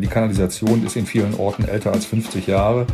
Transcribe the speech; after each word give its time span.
Die 0.00 0.06
Kanalisation 0.06 0.86
ist 0.86 0.94
in 0.94 1.06
vielen 1.06 1.34
Orten 1.34 1.64
älter 1.64 1.92
als 1.92 2.06
50 2.06 2.46
Jahre 2.46 2.86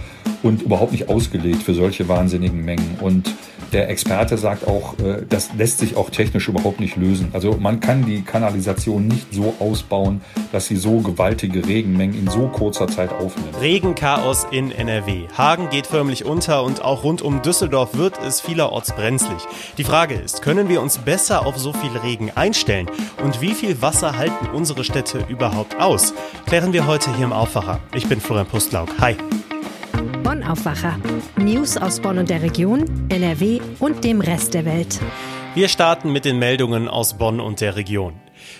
und 0.44 0.62
überhaupt 0.62 0.92
nicht 0.92 1.08
ausgelegt 1.08 1.62
für 1.62 1.74
solche 1.74 2.06
wahnsinnigen 2.08 2.64
Mengen. 2.64 2.98
Und 3.00 3.34
der 3.72 3.88
Experte 3.88 4.36
sagt 4.38 4.68
auch, 4.68 4.96
äh, 4.98 5.22
das 5.28 5.50
lässt 5.56 5.78
sich 5.78 5.96
auch 5.96 6.10
technisch 6.10 6.48
überhaupt 6.48 6.80
nicht 6.80 6.96
lösen. 6.96 7.30
Also 7.32 7.56
man 7.58 7.80
kann 7.80 8.04
die 8.04 8.22
Kanalisation 8.22 9.08
nicht 9.08 9.32
so 9.32 9.54
ausbauen, 9.58 10.20
dass 10.52 10.66
sie 10.66 10.76
so 10.76 10.98
gewaltige 10.98 11.66
Regenmengen 11.66 12.16
in 12.16 12.28
so 12.28 12.46
kurzer 12.48 12.86
Zeit 12.86 13.10
aufnimmt. 13.10 13.60
Regenchaos 13.60 14.46
in 14.50 14.70
NRW. 14.70 15.24
Hagen 15.36 15.70
geht 15.70 15.86
förmlich 15.86 16.24
unter 16.24 16.62
und 16.62 16.84
auch 16.84 17.04
rund 17.04 17.22
um 17.22 17.42
Düsseldorf 17.42 17.96
wird 17.96 18.14
es 18.24 18.40
vielerorts 18.40 18.94
brenzlig. 18.94 19.38
Die 19.78 19.84
Frage 19.84 20.14
ist, 20.14 20.42
können 20.42 20.68
wir 20.68 20.82
uns 20.82 20.98
besser 20.98 21.46
auf 21.46 21.56
so 21.56 21.72
viel 21.72 21.96
Regen 21.96 22.30
einstellen? 22.34 22.86
Und 23.24 23.40
wie 23.40 23.54
viel 23.54 23.80
Wasser 23.80 24.18
halten 24.18 24.48
unsere 24.52 24.84
Städte 24.84 25.24
überhaupt 25.28 25.80
aus? 25.80 26.12
Klären 26.46 26.74
wir 26.74 26.86
heute 26.86 27.14
hier 27.16 27.24
im 27.24 27.32
Aufwacher. 27.32 27.80
Ich 27.94 28.06
bin 28.06 28.20
Florian 28.20 28.46
Pustlauk. 28.46 28.90
Hi. 29.00 29.16
Bonn 30.34 30.42
Aufwacher. 30.42 30.98
News 31.36 31.76
aus 31.76 32.00
Bonn 32.00 32.18
und 32.18 32.28
der 32.28 32.42
Region, 32.42 33.06
NRW 33.08 33.60
und 33.78 34.02
dem 34.02 34.20
Rest 34.20 34.54
der 34.54 34.64
Welt. 34.64 35.00
Wir 35.54 35.68
starten 35.68 36.10
mit 36.10 36.24
den 36.24 36.40
Meldungen 36.40 36.88
aus 36.88 37.16
Bonn 37.16 37.38
und 37.38 37.60
der 37.60 37.76
Region. 37.76 38.14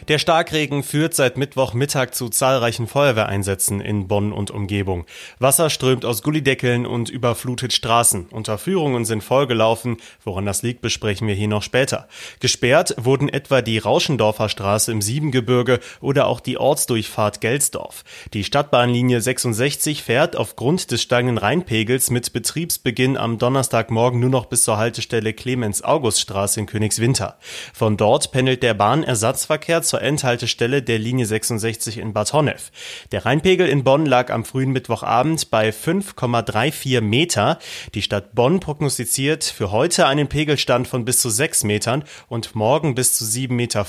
Der 0.08 0.18
Starkregen 0.18 0.82
führt 0.82 1.14
seit 1.14 1.36
Mittwochmittag 1.36 2.10
zu 2.12 2.28
zahlreichen 2.28 2.86
Feuerwehreinsätzen 2.86 3.80
in 3.80 4.08
Bonn 4.08 4.32
und 4.32 4.50
Umgebung. 4.50 5.06
Wasser 5.38 5.70
strömt 5.70 6.04
aus 6.04 6.22
Gullideckeln 6.22 6.86
und 6.86 7.10
überflutet 7.10 7.72
Straßen. 7.72 8.26
Unterführungen 8.30 9.04
sind 9.04 9.22
vollgelaufen. 9.22 9.98
Woran 10.24 10.46
das 10.46 10.62
liegt, 10.62 10.80
besprechen 10.80 11.28
wir 11.28 11.34
hier 11.34 11.48
noch 11.48 11.62
später. 11.62 12.08
Gesperrt 12.40 12.94
wurden 12.98 13.28
etwa 13.28 13.62
die 13.62 13.78
Rauschendorfer 13.78 14.48
Straße 14.48 14.90
im 14.90 15.02
Siebengebirge 15.02 15.80
oder 16.00 16.26
auch 16.26 16.40
die 16.40 16.58
Ortsdurchfahrt 16.58 17.40
Gelsdorf. 17.40 18.04
Die 18.32 18.44
Stadtbahnlinie 18.44 19.20
66 19.20 20.02
fährt 20.02 20.36
aufgrund 20.36 20.90
des 20.90 21.02
steigenden 21.02 21.38
Rheinpegels 21.38 22.10
mit 22.10 22.32
Betriebsbeginn 22.32 23.16
am 23.16 23.38
Donnerstagmorgen 23.38 24.20
nur 24.20 24.30
noch 24.30 24.46
bis 24.46 24.62
zur 24.62 24.76
Haltestelle 24.76 25.32
Clemens-August-Straße 25.32 26.60
in 26.60 26.66
Königswinter. 26.66 27.38
Von 27.72 27.96
dort 27.96 28.32
pendelt 28.32 28.62
der 28.62 28.74
Bahnersatzverkehr 28.74 29.73
Verkehr 29.75 29.83
zur 29.83 30.03
Endhaltestelle 30.03 30.83
der 30.83 31.00
Linie 31.00 31.27
66 31.27 31.98
in 31.98 32.12
Bad 32.12 32.33
Honnef. 32.33 32.70
Der 33.11 33.27
Rheinpegel 33.27 33.67
in 33.67 33.83
Bonn 33.83 34.06
lag 34.06 34.31
am 34.31 34.44
frühen 34.44 34.70
Mittwochabend 34.70 35.50
bei 35.50 35.70
5,34 35.70 37.00
Meter. 37.00 37.58
Die 37.94 38.03
Stadt 38.03 38.36
Bonn 38.36 38.61
prognostiziert 38.61 39.42
für 39.42 39.72
heute 39.72 40.06
einen 40.06 40.28
Pegelstand 40.28 40.86
von 40.86 41.05
bis 41.05 41.19
zu 41.19 41.28
6 41.28 41.64
Metern 41.64 42.05
und 42.28 42.55
morgen 42.55 42.94
bis 42.94 43.16
zu 43.16 43.25
7,50 43.25 43.48
Meter 43.53 43.86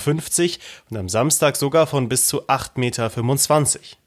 und 0.89 0.97
am 0.97 1.09
Samstag 1.09 1.55
sogar 1.55 1.85
von 1.85 2.09
bis 2.09 2.25
zu 2.25 2.47
8,25 2.47 2.79
Meter. 2.79 4.04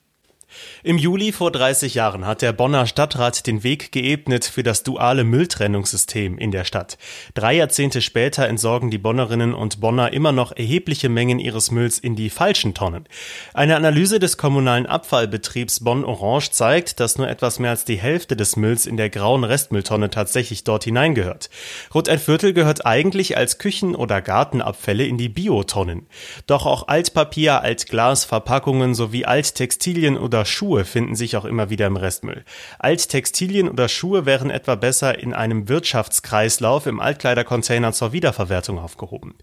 Im 0.82 0.96
Juli 0.96 1.32
vor 1.32 1.50
30 1.50 1.94
Jahren 1.94 2.26
hat 2.26 2.40
der 2.40 2.52
Bonner 2.52 2.86
Stadtrat 2.86 3.46
den 3.46 3.62
Weg 3.62 3.92
geebnet 3.92 4.44
für 4.44 4.62
das 4.62 4.82
duale 4.82 5.24
Mülltrennungssystem 5.24 6.38
in 6.38 6.50
der 6.50 6.64
Stadt. 6.64 6.96
Drei 7.34 7.54
Jahrzehnte 7.54 8.00
später 8.00 8.48
entsorgen 8.48 8.90
die 8.90 8.98
Bonnerinnen 8.98 9.54
und 9.54 9.80
Bonner 9.80 10.12
immer 10.12 10.32
noch 10.32 10.52
erhebliche 10.52 11.08
Mengen 11.08 11.38
ihres 11.38 11.70
Mülls 11.70 11.98
in 11.98 12.16
die 12.16 12.30
falschen 12.30 12.74
Tonnen. 12.74 13.04
Eine 13.52 13.76
Analyse 13.76 14.18
des 14.18 14.38
kommunalen 14.38 14.86
Abfallbetriebs 14.86 15.80
Bonn 15.80 16.04
Orange 16.04 16.50
zeigt, 16.50 17.00
dass 17.00 17.18
nur 17.18 17.28
etwas 17.28 17.58
mehr 17.58 17.70
als 17.70 17.84
die 17.84 17.98
Hälfte 17.98 18.34
des 18.34 18.56
Mülls 18.56 18.86
in 18.86 18.96
der 18.96 19.10
grauen 19.10 19.44
Restmülltonne 19.44 20.10
tatsächlich 20.10 20.64
dort 20.64 20.84
hineingehört. 20.84 21.50
Rund 21.94 22.08
ein 22.08 22.18
Viertel 22.18 22.52
gehört 22.52 22.86
eigentlich 22.86 23.36
als 23.36 23.58
Küchen- 23.58 23.94
oder 23.94 24.22
Gartenabfälle 24.22 25.04
in 25.04 25.18
die 25.18 25.28
Biotonnen. 25.28 26.06
Doch 26.46 26.66
auch 26.66 26.88
Altpapier, 26.88 27.62
Altglas, 27.62 28.24
Verpackungen 28.24 28.94
sowie 28.94 29.24
Alttextilien 29.24 30.16
oder 30.16 30.37
Schuhe 30.44 30.84
finden 30.84 31.16
sich 31.16 31.36
auch 31.36 31.44
immer 31.44 31.70
wieder 31.70 31.86
im 31.86 31.96
Restmüll. 31.96 32.44
Alttextilien 32.78 33.68
oder 33.68 33.88
Schuhe 33.88 34.26
wären 34.26 34.50
etwa 34.50 34.74
besser 34.74 35.18
in 35.18 35.34
einem 35.34 35.68
Wirtschaftskreislauf 35.68 36.86
im 36.86 37.00
Altkleidercontainer 37.00 37.92
zur 37.92 38.12
Wiederverwertung 38.12 38.78
aufgehoben. 38.78 39.34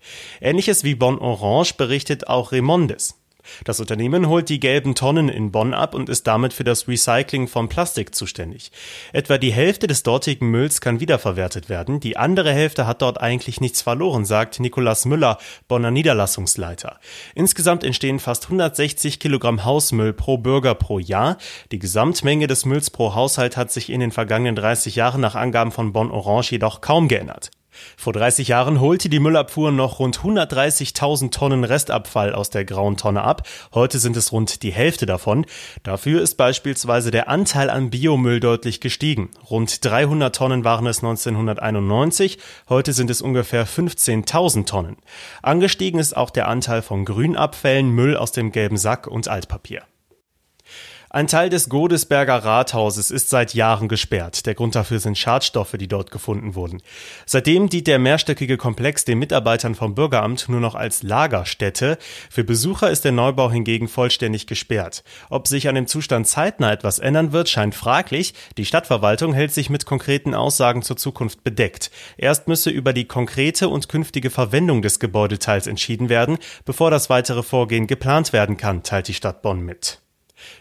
Ähnliches 0.42 0.84
wie 0.84 0.96
Bon 0.96 1.20
Orange 1.20 1.74
berichtet 1.76 2.28
auch 2.28 2.52
Remondes. 2.52 3.16
Das 3.64 3.80
Unternehmen 3.80 4.28
holt 4.28 4.50
die 4.50 4.60
gelben 4.60 4.96
Tonnen 4.96 5.30
in 5.30 5.52
Bonn 5.52 5.74
ab 5.74 5.94
und 5.94 6.10
ist 6.10 6.28
damit 6.28 6.54
für 6.54 6.64
das 6.64 6.88
Recycling 6.88 7.48
von 7.48 7.70
Plastik 7.70 8.16
zuständig. 8.16 8.72
Etwa 9.14 9.38
die 9.38 9.54
Hälfte 9.54 9.88
des 9.88 10.04
dortigen 10.04 10.50
Mülls 10.50 10.82
kann 10.82 11.00
wiederverwertet 11.00 11.70
werden, 11.70 12.00
die 12.00 12.18
andere 12.18 12.52
Hälfte 12.52 12.88
hat 12.88 13.02
dort 13.02 13.20
eigentlich 13.20 13.62
nichts 13.62 13.82
verloren, 13.82 14.26
sagt 14.26 14.60
Nikolaus 14.60 15.06
Müller, 15.06 15.38
Bonner 15.68 15.92
Niederlassungsleiter. 15.92 17.00
Insgesamt 17.34 17.84
entstehen 17.84 18.20
fast 18.20 18.46
160 18.46 19.20
Kilogramm 19.20 19.66
Hausmüll 19.66 20.14
pro 20.14 20.38
Bürger 20.38 20.76
pro 20.76 21.00
Jahr. 21.00 21.38
Die 21.72 21.80
Gesamtmenge 21.80 22.48
des 22.48 22.66
Mülls 22.66 22.90
pro 22.90 23.16
Haushalt 23.16 23.58
hat 23.58 23.72
sich 23.72 23.90
in 23.90 24.00
den 24.00 24.12
vergangenen 24.12 24.56
30 24.56 24.96
Jahren 24.96 25.22
nach 25.22 25.36
Angaben 25.36 25.72
von 25.72 25.94
Bonn 25.94 26.12
Orange 26.12 26.52
jedoch 26.52 26.82
kaum 26.82 27.08
geändert. 27.08 27.52
Vor 27.98 28.14
30 28.14 28.48
Jahren 28.48 28.80
holte 28.80 29.10
die 29.10 29.20
Müllabfuhr 29.20 29.72
noch 29.72 30.00
rund 30.00 30.20
130.000 30.20 31.32
Tonnen 31.32 31.64
Restabfall 31.64 32.34
aus 32.34 32.50
der 32.50 32.66
grauen 32.66 32.98
Tonne 32.98 33.24
ab. 33.24 33.48
Heute 33.74 34.00
sind 34.00 34.18
es 34.18 34.32
rund 34.32 34.64
die 34.64 34.72
Hälfte 34.72 35.06
davon. 35.06 35.46
Dafür 35.84 36.22
ist 36.22 36.36
beispielsweise 36.36 37.12
der 37.12 37.30
Anteil 37.30 37.70
an 37.70 37.90
Biomüll 37.90 38.40
deutlich 38.40 38.82
gestiegen. 38.82 39.30
Rund 39.50 39.84
300 39.84 40.36
Tonnen 40.36 40.64
waren 40.64 40.88
es 40.88 41.00
1991. 41.00 42.38
Heute 42.70 42.94
sind 42.94 43.10
es 43.10 43.22
ungefähr 43.22 43.68
15.000 43.68 44.66
Tonnen. 44.66 44.98
Angestiegen 45.42 46.00
ist 46.00 46.16
auch 46.16 46.30
der 46.30 46.48
Anteil 46.48 46.82
von 46.82 47.06
Grünabfällen, 47.06 47.90
Müll 47.90 48.18
aus 48.18 48.32
dem 48.32 48.52
gelben 48.52 48.78
Sack 48.78 49.08
und 49.08 49.28
Altpapier. 49.28 49.84
Ein 51.16 51.28
Teil 51.28 51.48
des 51.48 51.70
Godesberger 51.70 52.44
Rathauses 52.44 53.10
ist 53.10 53.30
seit 53.30 53.54
Jahren 53.54 53.88
gesperrt. 53.88 54.46
Der 54.46 54.54
Grund 54.54 54.76
dafür 54.76 55.00
sind 55.00 55.18
Schadstoffe, 55.18 55.78
die 55.80 55.88
dort 55.88 56.12
gefunden 56.12 56.56
wurden. 56.56 56.82
Seitdem 57.26 57.70
dient 57.70 57.88
der 57.88 58.00
mehrstöckige 58.00 58.58
Komplex 58.58 59.06
den 59.06 59.20
Mitarbeitern 59.20 59.76
vom 59.76 59.96
Bürgeramt 59.96 60.50
nur 60.50 60.60
noch 60.60 60.76
als 60.76 61.04
Lagerstätte. 61.04 61.98
Für 62.30 62.44
Besucher 62.44 62.92
ist 62.92 63.06
der 63.06 63.14
Neubau 63.14 63.50
hingegen 63.50 63.88
vollständig 63.88 64.46
gesperrt. 64.46 65.06
Ob 65.30 65.48
sich 65.48 65.70
an 65.70 65.76
dem 65.76 65.88
Zustand 65.88 66.28
zeitnah 66.28 66.74
etwas 66.74 67.00
ändern 67.00 67.32
wird, 67.32 67.48
scheint 67.48 67.76
fraglich. 67.76 68.34
Die 68.58 68.66
Stadtverwaltung 68.66 69.34
hält 69.34 69.54
sich 69.54 69.70
mit 69.70 69.86
konkreten 69.86 70.34
Aussagen 70.34 70.82
zur 70.82 70.98
Zukunft 70.98 71.46
bedeckt. 71.46 71.92
Erst 72.18 72.50
müsse 72.50 72.72
über 72.72 72.92
die 72.92 73.06
konkrete 73.06 73.70
und 73.70 73.88
künftige 73.88 74.32
Verwendung 74.32 74.82
des 74.82 75.00
Gebäudeteils 75.00 75.68
entschieden 75.68 76.10
werden, 76.10 76.40
bevor 76.66 76.92
das 76.92 77.10
weitere 77.10 77.42
Vorgehen 77.42 77.88
geplant 77.88 78.34
werden 78.34 78.58
kann, 78.58 78.84
teilt 78.84 79.08
die 79.08 79.14
Stadt 79.14 79.42
Bonn 79.42 79.62
mit. 79.62 80.02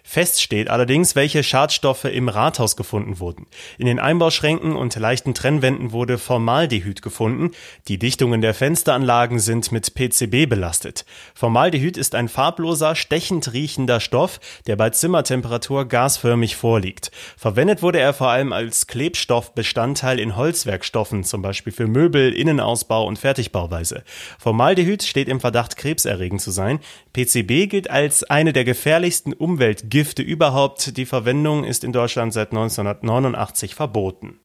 Fest 0.03 0.43
steht 0.43 0.69
allerdings, 0.69 1.17
welche 1.17 1.43
Schadstoffe 1.43 2.05
im 2.05 2.29
Rathaus 2.29 2.77
gefunden 2.77 3.19
wurden. 3.21 3.47
In 3.79 3.87
den 3.87 3.99
Einbauschränken 3.99 4.77
und 4.77 4.95
leichten 4.97 5.35
Trennwänden 5.35 5.93
wurde 5.93 6.19
Formaldehyd 6.19 7.03
gefunden. 7.03 7.53
Die 7.89 7.99
Dichtungen 7.99 8.41
der 8.41 8.55
Fensteranlagen 8.55 9.39
sind 9.39 9.73
mit 9.73 9.95
PCB 9.95 10.49
belastet. 10.49 11.05
Formaldehyd 11.35 11.97
ist 11.97 12.15
ein 12.15 12.29
farbloser, 12.29 12.95
stechend 12.95 13.53
riechender 13.53 14.01
Stoff, 14.01 14.41
der 14.67 14.77
bei 14.77 14.91
Zimmertemperatur 14.91 15.87
gasförmig 15.87 16.57
vorliegt. 16.57 17.11
Verwendet 17.37 17.83
wurde 17.83 17.99
er 17.99 18.15
vor 18.15 18.29
allem 18.29 18.53
als 18.53 18.87
Klebstoffbestandteil 18.87 20.21
in 20.21 20.37
Holzwerkstoffen, 20.37 21.25
zum 21.25 21.43
Beispiel 21.43 21.73
für 21.73 21.87
Möbel, 21.87 22.33
Innenausbau 22.33 23.07
und 23.07 23.19
Fertigbauweise. 23.19 24.05
Formaldehyd 24.39 25.03
steht 25.03 25.29
im 25.29 25.41
Verdacht, 25.41 25.77
krebserregend 25.77 26.41
zu 26.41 26.51
sein. 26.51 26.81
PCB 27.13 27.69
gilt 27.69 27.91
als 27.91 28.25
eine 28.25 28.53
der 28.53 28.65
gefährlichsten 28.65 29.33
Umwelt 29.33 29.74
Umweltgifte 29.75 30.23
überhaupt. 30.23 30.97
Die 30.97 31.07
Verwendung 31.07 31.65
ist 31.65 31.83
in 31.83 31.93
Deutschland 31.93 32.33
seit 32.33 32.53
1989 32.53 33.75
verboten. 33.75 34.39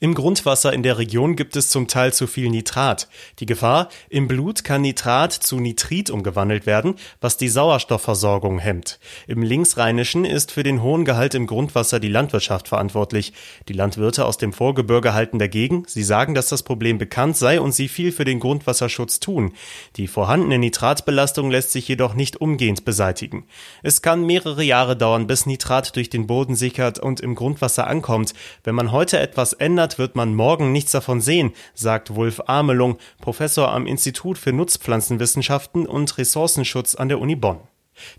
Im 0.00 0.14
Grundwasser 0.14 0.72
in 0.72 0.82
der 0.82 0.98
Region 0.98 1.36
gibt 1.36 1.56
es 1.56 1.68
zum 1.68 1.88
Teil 1.88 2.12
zu 2.12 2.26
viel 2.26 2.50
Nitrat. 2.50 3.08
Die 3.38 3.46
Gefahr, 3.46 3.88
im 4.08 4.28
Blut 4.28 4.64
kann 4.64 4.82
Nitrat 4.82 5.32
zu 5.32 5.60
Nitrit 5.60 6.10
umgewandelt 6.10 6.66
werden, 6.66 6.96
was 7.20 7.36
die 7.36 7.48
Sauerstoffversorgung 7.48 8.58
hemmt. 8.58 8.98
Im 9.26 9.42
Linksrheinischen 9.42 10.24
ist 10.24 10.52
für 10.52 10.62
den 10.62 10.82
hohen 10.82 11.04
Gehalt 11.04 11.34
im 11.34 11.46
Grundwasser 11.46 12.00
die 12.00 12.08
Landwirtschaft 12.08 12.68
verantwortlich. 12.68 13.32
Die 13.68 13.72
Landwirte 13.72 14.26
aus 14.26 14.38
dem 14.38 14.52
Vorgebirge 14.52 15.14
halten 15.14 15.38
dagegen. 15.38 15.84
Sie 15.86 16.02
sagen, 16.04 16.34
dass 16.34 16.48
das 16.48 16.62
Problem 16.62 16.98
bekannt 16.98 17.36
sei 17.36 17.60
und 17.60 17.72
sie 17.72 17.88
viel 17.88 18.12
für 18.12 18.24
den 18.24 18.40
Grundwasserschutz 18.40 19.20
tun. 19.20 19.52
Die 19.96 20.06
vorhandene 20.06 20.58
Nitratbelastung 20.58 21.50
lässt 21.50 21.72
sich 21.72 21.88
jedoch 21.88 22.14
nicht 22.14 22.40
umgehend 22.40 22.84
beseitigen. 22.84 23.46
Es 23.82 24.02
kann 24.02 24.24
mehrere 24.24 24.62
Jahre 24.62 24.96
dauern, 24.96 25.26
bis 25.26 25.46
Nitrat 25.46 25.96
durch 25.96 26.10
den 26.10 26.26
Boden 26.26 26.54
sickert 26.54 26.98
und 26.98 27.20
im 27.20 27.34
Grundwasser 27.34 27.86
ankommt. 27.86 28.34
Wenn 28.62 28.74
man 28.74 28.92
heute 28.92 29.18
etwas 29.18 29.52
ändert, 29.64 29.98
wird 29.98 30.14
man 30.14 30.34
morgen 30.34 30.70
nichts 30.70 30.92
davon 30.92 31.20
sehen, 31.20 31.52
sagt 31.74 32.14
Wulf 32.14 32.40
Amelung, 32.46 32.98
Professor 33.20 33.72
am 33.72 33.86
Institut 33.86 34.38
für 34.38 34.52
Nutzpflanzenwissenschaften 34.52 35.86
und 35.86 36.16
Ressourcenschutz 36.18 36.94
an 36.94 37.08
der 37.08 37.20
Uni 37.20 37.34
Bonn. 37.34 37.60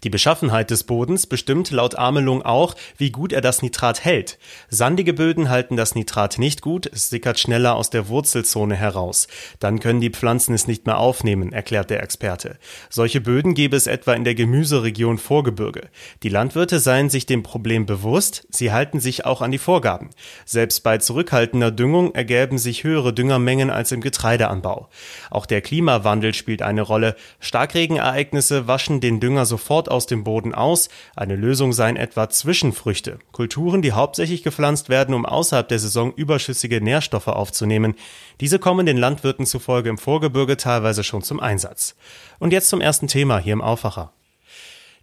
Die 0.04 0.10
Beschaffenheit 0.10 0.72
des 0.72 0.84
Bodens 0.84 1.28
bestimmt 1.28 1.72
laut 1.72 1.96
Amelung 1.96 2.42
auch, 2.42 2.76
wie 2.98 3.12
gut 3.12 3.34
er 3.34 3.42
das 3.42 3.62
Nitrat 3.62 4.04
hält. 4.04 4.38
Sandige 4.70 5.14
Böden 5.14 5.50
halten 5.50 5.76
das 5.76 5.96
Nitrat 5.96 6.38
nicht 6.38 6.62
gut, 6.62 6.86
es 6.92 7.10
sickert 7.10 7.40
schneller 7.40 7.76
aus 7.76 7.90
der 7.90 8.08
Wurzelzone 8.08 8.76
heraus. 8.76 9.28
Dann 9.60 9.80
können 9.80 10.02
die 10.02 10.10
Pflanzen 10.10 10.54
es 10.54 10.68
nicht 10.68 10.86
mehr 10.86 10.98
aufnehmen, 10.98 11.52
erklärt 11.52 11.90
der 11.90 12.02
Experte. 12.04 12.58
Solche 12.90 13.22
Böden 13.22 13.54
gäbe 13.54 13.76
es 13.76 13.88
etwa 13.88 14.14
in 14.14 14.24
der 14.24 14.36
Gemüseregion 14.36 15.18
Vorgebirge. 15.18 15.90
Die 16.24 16.30
Landwirte 16.30 16.80
seien 16.80 17.10
sich 17.10 17.26
dem 17.26 17.44
Problem 17.44 17.86
bewusst, 17.86 18.48
sie 18.50 18.72
halten 18.72 19.00
sich 19.00 19.26
auch 19.26 19.42
an 19.42 19.52
die 19.52 19.58
Vorgaben. 19.58 20.10
Selbst 20.46 20.82
bei 20.84 20.98
zurückhaltender 20.98 21.72
Düngung 21.72 22.16
ergäben 22.16 22.58
sich 22.58 22.84
höhere 22.84 23.14
Düngermengen 23.14 23.70
als 23.70 23.92
im 23.92 24.02
Getreideanbau. 24.02 24.90
Auch 25.30 25.46
der 25.46 25.62
Klimawandel 25.62 26.34
spielt 26.34 26.62
eine 26.62 26.82
Rolle. 26.82 27.16
Starkregenereignisse 27.40 28.68
waschen 28.68 29.02
den 29.02 29.20
Dünger 29.20 29.46
sofort 29.46 29.65
sofort 29.66 29.90
aus 29.90 30.06
dem 30.06 30.24
Boden 30.24 30.54
aus. 30.54 30.90
Eine 31.16 31.36
Lösung 31.36 31.74
seien 31.74 31.96
etwa 31.96 32.30
Zwischenfrüchte, 32.30 33.18
Kulturen, 33.32 33.82
die 33.82 33.94
hauptsächlich 33.94 34.44
gepflanzt 34.44 34.90
werden, 34.90 35.16
um 35.16 35.26
außerhalb 35.26 35.68
der 35.68 35.80
Saison 35.80 36.14
überschüssige 36.14 36.82
Nährstoffe 36.82 37.28
aufzunehmen. 37.28 37.96
Diese 38.42 38.60
kommen 38.60 38.86
den 38.86 38.98
Landwirten 38.98 39.48
zufolge 39.48 39.90
im 39.90 39.98
Vorgebirge 39.98 40.56
teilweise 40.58 41.04
schon 41.04 41.24
zum 41.24 41.40
Einsatz. 41.40 41.96
Und 42.38 42.54
jetzt 42.54 42.70
zum 42.70 42.80
ersten 42.80 43.08
Thema 43.08 43.40
hier 43.40 43.54
im 43.54 43.62
Aufwacher. 43.62 44.14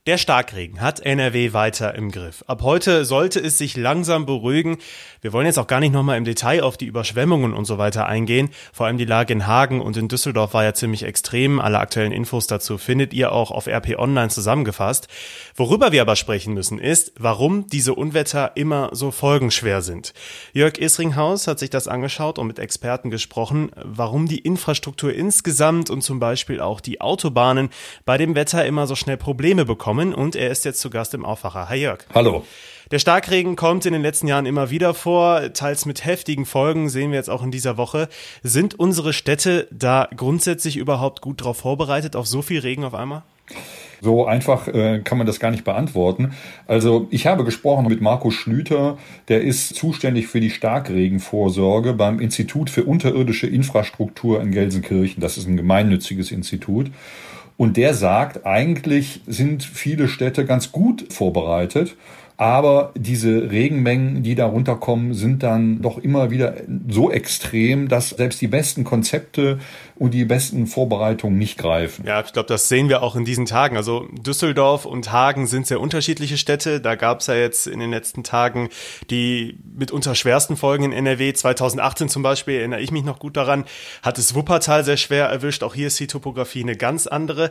Der 0.08 0.19
Starkregen 0.19 0.81
hat 0.81 0.99
NRW 0.99 1.52
weiter 1.52 1.94
im 1.94 2.10
Griff. 2.10 2.43
Ab 2.49 2.62
heute 2.62 3.04
sollte 3.04 3.38
es 3.38 3.56
sich 3.56 3.76
langsam 3.76 4.26
beruhigen. 4.26 4.78
Wir 5.20 5.32
wollen 5.32 5.46
jetzt 5.46 5.60
auch 5.60 5.69
gar 5.69 5.78
nicht 5.78 5.93
nochmal 5.93 6.19
im 6.19 6.25
Detail 6.25 6.64
auf 6.64 6.76
die 6.76 6.87
Überschwemmungen 6.87 7.54
und 7.54 7.66
so 7.66 7.78
weiter 7.78 8.06
eingehen. 8.06 8.50
Vor 8.72 8.87
allem 8.87 8.99
die 8.99 9.04
Lage 9.04 9.32
in 9.32 9.46
Hagen 9.46 9.81
und 9.81 9.96
in 9.96 10.08
Düsseldorf 10.08 10.54
war 10.54 10.64
ja 10.64 10.75
ziemlich 10.75 11.04
extrem. 11.04 11.60
Alle 11.60 11.78
aktuellen 11.78 12.10
Infos 12.10 12.49
dazu 12.49 12.78
findet 12.78 13.14
ihr 13.14 13.31
auch 13.31 13.52
auf 13.52 13.69
RP 13.69 13.96
Online 13.96 14.28
zusammengefasst. 14.28 15.06
Worüber 15.54 15.93
wir 15.93 16.02
aber 16.02 16.16
sprechen 16.16 16.52
müssen 16.52 16.81
ist, 16.81 17.12
warum 17.16 17.69
diese 17.69 17.94
Unwetter 17.94 18.56
immer 18.56 18.90
so 18.90 19.12
folgenschwer 19.12 19.82
sind. 19.82 20.14
Jörg 20.52 20.78
Isringhaus 20.78 21.46
hat 21.46 21.60
sich 21.60 21.70
das 21.70 21.87
angeschaut 21.87 22.40
und 22.40 22.48
mit 22.48 22.58
Experten 22.58 23.12
gesprochen, 23.12 23.70
warum 23.76 24.26
die 24.26 24.40
Infrastruktur 24.40 25.12
insgesamt 25.12 25.90
und 25.90 26.02
zum 26.02 26.19
Beispiel 26.19 26.60
auch 26.60 26.81
die 26.81 27.00
Autobahnen 27.00 27.70
bei 28.05 28.19
dem 28.19 28.34
Wetter 28.34 28.66
immer 28.66 28.88
so 28.88 28.96
schnell 28.96 29.16
Probleme 29.16 29.64
bekommen 29.64 29.92
gekommen 29.93 30.15
und 30.15 30.37
er 30.37 30.50
ist 30.50 30.65
jetzt 30.65 30.81
zu 30.81 30.91
Gast 30.91 31.12
im 31.15 31.25
Aufwacher. 31.25 31.69
Hi 31.69 31.79
Jörg. 31.79 32.00
Hallo. 32.15 32.44
Der 32.91 32.99
Starkregen 32.99 33.56
kommt 33.56 33.87
in 33.87 33.93
den 33.93 34.03
letzten 34.03 34.27
Jahren 34.27 34.47
immer 34.47 34.71
wieder 34.71 34.94
vor, 34.94 35.53
teils 35.53 35.87
mit 35.87 36.05
heftigen 36.05 36.44
Folgen, 36.44 36.89
sehen 36.89 37.11
wir 37.11 37.19
jetzt 37.19 37.31
auch 37.31 37.43
in 37.43 37.50
dieser 37.50 37.77
Woche. 37.77 38.09
Sind 38.43 38.79
unsere 38.79 39.12
Städte 39.12 39.69
da 39.71 40.09
grundsätzlich 40.15 40.77
überhaupt 40.77 41.21
gut 41.21 41.41
darauf 41.41 41.59
vorbereitet, 41.59 42.17
auf 42.17 42.27
so 42.27 42.43
viel 42.43 42.61
Regen 42.61 42.85
auf 42.85 42.94
einmal? 42.94 43.23
So 44.00 44.27
einfach 44.27 44.67
äh, 44.67 45.00
kann 45.05 45.17
man 45.17 45.27
das 45.27 45.39
gar 45.41 45.50
nicht 45.50 45.65
beantworten. 45.65 46.33
Also 46.67 47.06
ich 47.11 47.27
habe 47.27 47.44
gesprochen 47.44 47.87
mit 47.87 48.00
Markus 48.00 48.35
Schlüter, 48.35 48.99
der 49.29 49.43
ist 49.43 49.77
zuständig 49.77 50.27
für 50.27 50.41
die 50.41 50.50
Starkregenvorsorge 50.50 51.93
beim 51.93 52.19
Institut 52.19 52.69
für 52.69 52.85
unterirdische 52.85 53.47
Infrastruktur 53.47 54.41
in 54.41 54.50
Gelsenkirchen. 54.50 55.21
Das 55.21 55.39
ist 55.39 55.47
ein 55.47 55.56
gemeinnütziges 55.56 56.33
Institut. 56.33 56.91
Und 57.62 57.76
der 57.76 57.94
sagt, 57.94 58.44
eigentlich 58.44 59.20
sind 59.29 59.62
viele 59.62 60.09
Städte 60.09 60.44
ganz 60.44 60.73
gut 60.73 61.12
vorbereitet. 61.12 61.94
Aber 62.37 62.91
diese 62.97 63.53
Regenmengen, 63.53 64.25
die 64.25 64.35
da 64.35 64.47
runterkommen, 64.47 65.14
sind 65.14 65.44
dann 65.44 65.81
doch 65.81 65.99
immer 65.99 66.32
wieder 66.32 66.56
so 66.88 67.12
extrem, 67.12 67.87
dass 67.87 68.11
selbst 68.11 68.41
die 68.41 68.49
besten 68.49 68.82
Konzepte 68.82 69.61
und 69.97 70.15
die 70.15 70.25
besten 70.25 70.67
Vorbereitungen 70.67 71.39
nicht 71.39 71.59
greifen. 71.59 72.06
Ja, 72.06 72.21
ich 72.21 72.33
glaube, 72.33 72.49
das 72.49 72.69
sehen 72.69 72.89
wir 72.89 73.03
auch 73.03 73.17
in 73.17 73.25
diesen 73.25 73.47
Tagen. 73.47 73.77
Also 73.77 74.09
Düsseldorf 74.12 74.85
und 74.85 75.12
Hagen 75.12 75.47
sind 75.47 75.67
sehr 75.67 75.81
unterschiedliche 75.81 76.37
Städte. 76.37 76.81
Da 76.81 76.94
gab 76.94 77.21
es 77.21 77.27
ja 77.27 77.35
jetzt 77.35 77.67
in 77.67 77.81
den 77.81 77.91
letzten 77.91 78.25
Tagen 78.25 78.69
die 79.11 79.59
mitunter 79.77 80.15
schwersten 80.15 80.56
Folgen 80.56 80.85
in 80.85 80.93
NRW. 80.93 81.33
2018 81.33 82.09
zum 82.09 82.23
Beispiel, 82.23 82.56
erinnere 82.56 82.81
ich 82.81 82.91
mich 82.91 83.05
noch 83.05 83.19
gut 83.19 83.37
daran, 83.37 83.65
hat 84.03 84.19
es 84.19 84.35
Wuppertal 84.35 84.85
sehr 84.85 84.97
schwer 84.97 85.27
erwischt. 85.27 85.62
Auch 85.62 85.75
hier 85.75 85.87
ist 85.89 86.00
die 86.00 86.06
Topografie 86.06 86.62
eine 86.62 86.77
ganz 86.77 87.06
andere. 87.06 87.50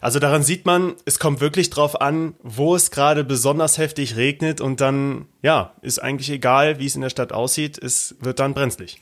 Also 0.00 0.18
daran 0.18 0.42
sieht 0.42 0.66
man, 0.66 0.94
es 1.04 1.18
kommt 1.18 1.40
wirklich 1.40 1.70
drauf 1.70 2.00
an, 2.00 2.34
wo 2.42 2.74
es 2.74 2.90
gerade 2.90 3.24
besonders 3.24 3.78
heftig 3.78 4.16
regnet 4.16 4.60
und 4.60 4.80
dann, 4.80 5.26
ja, 5.42 5.74
ist 5.82 5.98
eigentlich 5.98 6.30
egal, 6.30 6.78
wie 6.78 6.86
es 6.86 6.94
in 6.94 7.02
der 7.02 7.10
Stadt 7.10 7.32
aussieht, 7.32 7.78
es 7.78 8.16
wird 8.20 8.40
dann 8.40 8.54
brenzlig. 8.54 8.98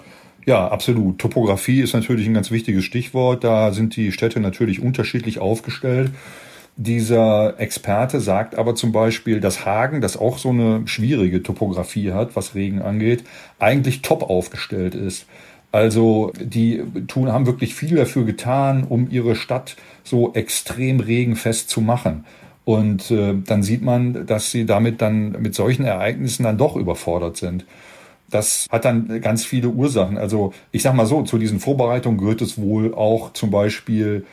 Ja, 0.46 0.68
absolut. 0.68 1.18
Topografie 1.18 1.80
ist 1.80 1.92
natürlich 1.92 2.26
ein 2.26 2.34
ganz 2.34 2.50
wichtiges 2.50 2.84
Stichwort. 2.84 3.44
Da 3.44 3.72
sind 3.72 3.96
die 3.96 4.10
Städte 4.12 4.40
natürlich 4.40 4.82
unterschiedlich 4.82 5.38
aufgestellt. 5.38 6.10
Dieser 6.76 7.60
Experte 7.60 8.20
sagt 8.20 8.54
aber 8.54 8.74
zum 8.74 8.90
Beispiel, 8.90 9.40
dass 9.40 9.66
Hagen, 9.66 10.00
das 10.00 10.16
auch 10.16 10.38
so 10.38 10.48
eine 10.48 10.86
schwierige 10.86 11.42
Topografie 11.42 12.12
hat, 12.12 12.36
was 12.36 12.54
Regen 12.54 12.80
angeht, 12.80 13.24
eigentlich 13.58 14.00
top 14.00 14.22
aufgestellt 14.22 14.94
ist. 14.94 15.26
Also 15.72 16.32
die 16.40 16.82
tun, 17.06 17.30
haben 17.30 17.46
wirklich 17.46 17.74
viel 17.74 17.96
dafür 17.96 18.24
getan, 18.24 18.84
um 18.88 19.10
ihre 19.10 19.36
Stadt 19.36 19.76
so 20.04 20.32
extrem 20.32 21.00
regenfest 21.00 21.68
zu 21.68 21.80
machen. 21.80 22.24
Und 22.64 23.10
äh, 23.10 23.34
dann 23.44 23.62
sieht 23.62 23.82
man, 23.82 24.26
dass 24.26 24.50
sie 24.50 24.64
damit 24.64 25.00
dann 25.02 25.32
mit 25.40 25.54
solchen 25.54 25.84
Ereignissen 25.84 26.44
dann 26.44 26.58
doch 26.58 26.76
überfordert 26.76 27.36
sind. 27.36 27.64
Das 28.30 28.66
hat 28.70 28.84
dann 28.84 29.20
ganz 29.20 29.44
viele 29.44 29.68
Ursachen. 29.68 30.18
Also 30.18 30.52
ich 30.72 30.82
sag 30.82 30.94
mal 30.94 31.06
so, 31.06 31.22
zu 31.22 31.38
diesen 31.38 31.60
Vorbereitungen 31.60 32.18
gehört 32.18 32.42
es 32.42 32.60
wohl 32.60 32.94
auch 32.94 33.32
zum 33.32 33.50
Beispiel 33.50 34.24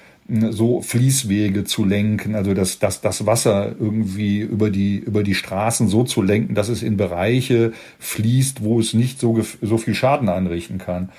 so 0.50 0.82
Fließwege 0.82 1.64
zu 1.64 1.86
lenken, 1.86 2.36
also 2.36 2.54
das, 2.54 2.80
das, 2.80 3.00
das 3.00 3.26
Wasser 3.26 3.74
irgendwie 3.80 4.40
über 4.40 4.70
die, 4.70 4.98
über 4.98 5.24
die 5.24 5.36
Straßen 5.36 5.88
so 5.88 6.04
zu 6.04 6.22
lenken, 6.22 6.54
dass 6.54 6.68
es 6.68 6.84
in 6.84 6.98
Bereiche 6.98 7.72
fließt, 8.00 8.62
wo 8.62 8.80
es 8.80 8.94
nicht 8.94 9.22
so, 9.22 9.40
so 9.62 9.78
viel 9.78 9.96
Schaden 9.96 10.28
anrichten 10.28 10.80
kann. 10.80 11.10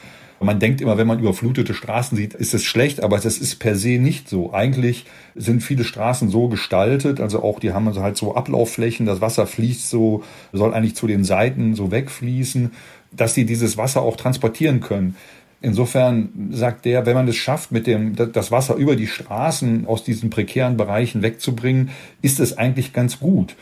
Man 0.40 0.60
denkt 0.60 0.80
immer, 0.80 0.96
wenn 0.96 1.06
man 1.06 1.18
überflutete 1.18 1.74
Straßen 1.74 2.16
sieht, 2.16 2.34
ist 2.34 2.54
es 2.54 2.64
schlecht, 2.64 3.02
aber 3.02 3.18
das 3.18 3.38
ist 3.38 3.56
per 3.56 3.74
se 3.74 3.98
nicht 3.98 4.28
so. 4.28 4.52
Eigentlich 4.52 5.04
sind 5.34 5.62
viele 5.62 5.82
Straßen 5.82 6.28
so 6.28 6.48
gestaltet, 6.48 7.20
also 7.20 7.42
auch 7.42 7.58
die 7.58 7.72
haben 7.72 7.92
halt 7.98 8.16
so 8.16 8.36
Ablaufflächen, 8.36 9.04
das 9.04 9.20
Wasser 9.20 9.46
fließt 9.46 9.90
so, 9.90 10.22
soll 10.52 10.74
eigentlich 10.74 10.94
zu 10.94 11.08
den 11.08 11.24
Seiten 11.24 11.74
so 11.74 11.90
wegfließen, 11.90 12.70
dass 13.10 13.34
sie 13.34 13.46
dieses 13.46 13.76
Wasser 13.76 14.02
auch 14.02 14.16
transportieren 14.16 14.80
können. 14.80 15.16
Insofern 15.60 16.50
sagt 16.52 16.84
der, 16.84 17.04
wenn 17.04 17.14
man 17.14 17.26
es 17.26 17.36
schafft, 17.36 17.72
mit 17.72 17.88
dem, 17.88 18.14
das 18.14 18.52
Wasser 18.52 18.76
über 18.76 18.94
die 18.94 19.08
Straßen 19.08 19.86
aus 19.86 20.04
diesen 20.04 20.30
prekären 20.30 20.76
Bereichen 20.76 21.22
wegzubringen, 21.22 21.90
ist 22.22 22.38
es 22.38 22.56
eigentlich 22.56 22.92
ganz 22.92 23.18
gut. 23.18 23.56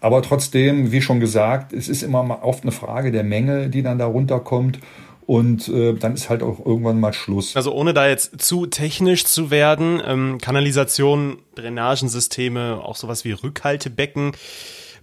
Aber 0.00 0.22
trotzdem, 0.22 0.92
wie 0.92 1.02
schon 1.02 1.20
gesagt, 1.20 1.74
es 1.74 1.88
ist 1.88 2.02
immer 2.02 2.42
oft 2.42 2.64
eine 2.64 2.72
Frage 2.72 3.12
der 3.12 3.22
Menge, 3.22 3.68
die 3.68 3.82
dann 3.82 3.98
da 3.98 4.06
runterkommt. 4.06 4.78
Und 5.26 5.68
äh, 5.68 5.94
dann 5.94 6.14
ist 6.14 6.28
halt 6.28 6.42
auch 6.42 6.64
irgendwann 6.64 6.98
mal 6.98 7.12
Schluss. 7.12 7.54
Also 7.56 7.72
ohne 7.72 7.94
da 7.94 8.08
jetzt 8.08 8.42
zu 8.42 8.66
technisch 8.66 9.24
zu 9.24 9.50
werden, 9.50 10.02
ähm, 10.04 10.38
Kanalisation, 10.40 11.38
Drainagensysteme, 11.54 12.80
auch 12.82 12.96
sowas 12.96 13.24
wie 13.24 13.32
Rückhaltebecken. 13.32 14.32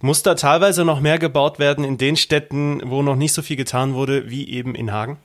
Muss 0.02 0.22
da 0.22 0.34
teilweise 0.34 0.84
noch 0.84 1.00
mehr 1.00 1.18
gebaut 1.18 1.58
werden 1.58 1.84
in 1.84 1.98
den 1.98 2.16
Städten, 2.16 2.80
wo 2.86 3.02
noch 3.02 3.16
nicht 3.16 3.32
so 3.32 3.42
viel 3.42 3.56
getan 3.56 3.94
wurde, 3.94 4.30
wie 4.30 4.48
eben 4.48 4.74
in 4.74 4.92
Hagen? 4.92 5.18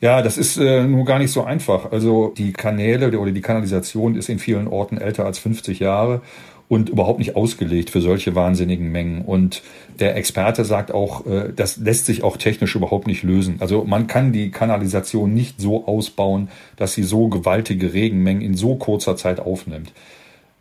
Ja, 0.00 0.20
das 0.20 0.36
ist 0.36 0.58
äh, 0.58 0.84
nur 0.84 1.04
gar 1.04 1.18
nicht 1.18 1.32
so 1.32 1.44
einfach. 1.44 1.90
Also 1.92 2.34
die 2.36 2.52
Kanäle 2.52 3.18
oder 3.18 3.30
die 3.30 3.40
Kanalisation 3.40 4.16
ist 4.16 4.28
in 4.28 4.38
vielen 4.38 4.68
Orten 4.68 4.98
älter 4.98 5.24
als 5.24 5.38
50 5.38 5.78
Jahre 5.78 6.22
und 6.68 6.88
überhaupt 6.88 7.18
nicht 7.18 7.36
ausgelegt 7.36 7.90
für 7.90 8.00
solche 8.00 8.34
wahnsinnigen 8.34 8.90
Mengen. 8.90 9.22
Und 9.22 9.62
der 10.00 10.16
Experte 10.16 10.64
sagt 10.64 10.92
auch, 10.92 11.26
äh, 11.26 11.52
das 11.54 11.76
lässt 11.76 12.06
sich 12.06 12.22
auch 12.22 12.36
technisch 12.36 12.74
überhaupt 12.74 13.06
nicht 13.06 13.22
lösen. 13.22 13.56
Also 13.60 13.84
man 13.84 14.06
kann 14.06 14.32
die 14.32 14.50
Kanalisation 14.50 15.34
nicht 15.34 15.60
so 15.60 15.86
ausbauen, 15.86 16.48
dass 16.76 16.94
sie 16.94 17.02
so 17.02 17.28
gewaltige 17.28 17.92
Regenmengen 17.92 18.42
in 18.42 18.54
so 18.54 18.76
kurzer 18.76 19.16
Zeit 19.16 19.40
aufnimmt. 19.40 19.92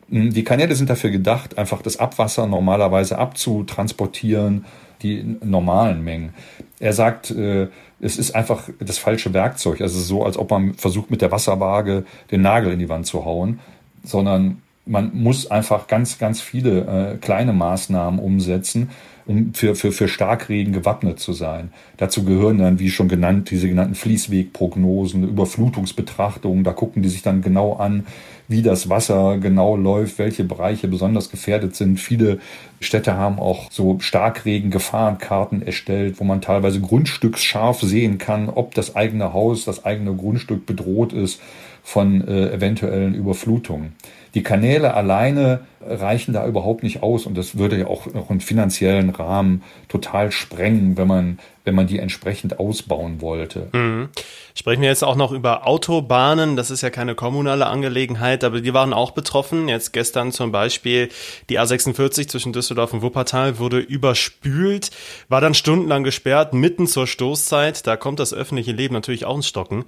Hm, 0.10 0.33
die 0.33 0.43
Kanäle 0.43 0.75
sind 0.75 0.89
dafür 0.89 1.10
gedacht, 1.10 1.57
einfach 1.57 1.81
das 1.81 1.98
Abwasser 1.98 2.48
normalerweise 2.48 3.17
abzutransportieren, 3.17 4.65
die 5.01 5.38
normalen 5.43 6.03
Mengen. 6.03 6.33
Er 6.79 6.93
sagt, 6.93 7.31
äh, 7.31 7.67
es 8.01 8.17
ist 8.17 8.36
einfach 8.36 8.69
das 8.79 8.98
falsche 8.98 9.33
Werkzeug. 9.33 9.79
Also 9.79 10.00
so, 10.00 10.25
als 10.25 10.38
ob 10.38 10.51
man 10.51 10.74
versucht, 10.74 11.10
mit 11.12 11.22
der 11.22 11.31
Wasserwaage 11.31 12.03
den 12.31 12.41
Nagel 12.41 12.74
in 12.74 12.79
die 12.79 12.89
Wand 12.89 13.05
zu 13.05 13.24
hauen, 13.24 13.60
sondern 14.03 14.62
man 14.85 15.11
muss 15.13 15.49
einfach 15.49 15.87
ganz, 15.87 16.17
ganz 16.19 16.41
viele 16.41 17.13
äh, 17.13 17.17
kleine 17.17 17.53
Maßnahmen 17.53 18.19
umsetzen, 18.19 18.89
um 19.25 19.53
für, 19.53 19.75
für, 19.75 19.93
für 19.93 20.09
Starkregen 20.09 20.73
gewappnet 20.73 21.19
zu 21.19 21.31
sein. 21.31 21.71
Dazu 21.95 22.25
gehören 22.25 22.57
dann, 22.57 22.79
wie 22.79 22.89
schon 22.89 23.07
genannt, 23.07 23.49
diese 23.51 23.69
genannten 23.69 23.95
Fließwegprognosen, 23.95 25.23
Überflutungsbetrachtungen. 25.23 26.65
Da 26.65 26.73
gucken 26.73 27.01
die 27.01 27.09
sich 27.09 27.21
dann 27.21 27.41
genau 27.41 27.73
an, 27.73 28.05
wie 28.49 28.61
das 28.61 28.89
Wasser 28.89 29.37
genau 29.37 29.77
läuft, 29.77 30.19
welche 30.19 30.43
Bereiche 30.43 30.89
besonders 30.89 31.29
gefährdet 31.29 31.77
sind. 31.77 32.01
Viele 32.01 32.39
Städte 32.81 33.15
haben 33.15 33.39
auch 33.39 33.71
so 33.71 33.97
Starkregen-Gefahrenkarten 33.99 35.61
erstellt, 35.61 36.19
wo 36.19 36.25
man 36.25 36.41
teilweise 36.41 36.81
grundstücksscharf 36.81 37.79
sehen 37.79 38.17
kann, 38.17 38.49
ob 38.49 38.75
das 38.75 38.97
eigene 38.97 39.31
Haus, 39.31 39.63
das 39.63 39.85
eigene 39.85 40.13
Grundstück 40.13 40.65
bedroht 40.65 41.13
ist 41.13 41.41
von 41.83 42.27
äh, 42.27 42.51
eventuellen 42.53 43.13
Überflutungen. 43.13 43.93
Die 44.33 44.41
Kanäle 44.41 44.95
alleine 44.95 45.61
reichen 45.85 46.33
da 46.33 46.47
überhaupt 46.47 46.81
nicht 46.81 47.03
aus 47.03 47.25
und 47.25 47.37
das 47.37 47.57
würde 47.57 47.77
ja 47.77 47.87
auch 47.87 48.07
noch 48.13 48.29
einen 48.29 48.41
finanziellen 48.41 49.09
Rahmen 49.11 49.63
total 49.89 50.31
sprengen, 50.31 50.97
wenn 50.97 51.07
man, 51.07 51.39
wenn 51.65 51.75
man 51.75 51.87
die 51.87 51.99
entsprechend 51.99 52.59
ausbauen 52.59 53.21
wollte. 53.21 53.67
Mhm. 53.73 54.09
Sprechen 54.55 54.81
wir 54.81 54.89
jetzt 54.89 55.03
auch 55.03 55.15
noch 55.15 55.31
über 55.31 55.67
Autobahnen. 55.67 56.55
Das 56.55 56.71
ist 56.71 56.81
ja 56.81 56.89
keine 56.89 57.15
kommunale 57.15 57.67
Angelegenheit, 57.67 58.43
aber 58.43 58.61
die 58.61 58.73
waren 58.73 58.93
auch 58.93 59.11
betroffen. 59.11 59.67
Jetzt 59.67 59.93
gestern 59.93 60.31
zum 60.31 60.51
Beispiel 60.51 61.09
die 61.49 61.59
A46 61.59 62.27
zwischen 62.27 62.53
Düsseldorf 62.53 62.93
und 62.93 63.01
Wuppertal 63.01 63.59
wurde 63.59 63.79
überspült, 63.79 64.91
war 65.27 65.41
dann 65.41 65.53
stundenlang 65.53 66.03
gesperrt, 66.03 66.53
mitten 66.53 66.87
zur 66.87 67.07
Stoßzeit. 67.07 67.85
Da 67.85 67.97
kommt 67.97 68.19
das 68.19 68.33
öffentliche 68.33 68.71
Leben 68.71 68.93
natürlich 68.93 69.25
auch 69.25 69.35
ins 69.35 69.47
Stocken. 69.47 69.85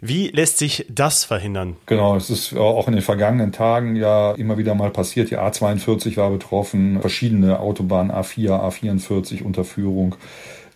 Wie 0.00 0.28
lässt 0.28 0.58
sich 0.58 0.86
das 0.88 1.24
verhindern? 1.24 1.76
Genau, 1.86 2.16
es 2.16 2.30
ist 2.30 2.56
auch 2.56 2.86
in 2.88 2.94
den 2.94 3.02
vergangenen 3.02 3.52
Tagen 3.52 3.96
ja 3.96 4.32
immer 4.32 4.58
wieder 4.58 4.74
mal 4.74 4.90
passiert. 4.90 5.30
Die 5.30 5.38
A42 5.38 6.16
war 6.16 6.30
betroffen, 6.30 7.00
verschiedene 7.00 7.60
Autobahnen 7.60 8.12
A4, 8.12 8.50
A44 8.50 9.42
unter 9.42 9.64
Führung. 9.64 10.16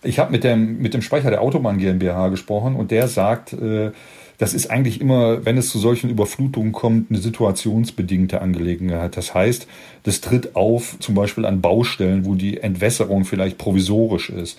Ich 0.03 0.19
habe 0.19 0.31
mit 0.31 0.43
dem, 0.43 0.79
mit 0.79 0.93
dem 0.93 1.01
Sprecher 1.01 1.29
der 1.29 1.41
Autobahn 1.41 1.77
GmbH 1.77 2.29
gesprochen 2.29 2.75
und 2.75 2.91
der 2.91 3.07
sagt, 3.07 3.53
äh, 3.53 3.91
das 4.39 4.53
ist 4.53 4.71
eigentlich 4.71 5.01
immer, 5.01 5.45
wenn 5.45 5.57
es 5.57 5.69
zu 5.69 5.79
solchen 5.79 6.09
Überflutungen 6.09 6.71
kommt, 6.71 7.11
eine 7.11 7.19
situationsbedingte 7.19 8.41
Angelegenheit. 8.41 9.17
Das 9.17 9.33
heißt, 9.33 9.67
das 10.03 10.21
tritt 10.21 10.55
auf 10.55 10.97
zum 10.99 11.13
Beispiel 11.13 11.45
an 11.45 11.59
Baustellen, 11.59 12.25
wo 12.25 12.35
die 12.35 12.57
Entwässerung 12.61 13.25
vielleicht 13.25 13.57
provisorisch 13.57 14.29
ist. 14.29 14.57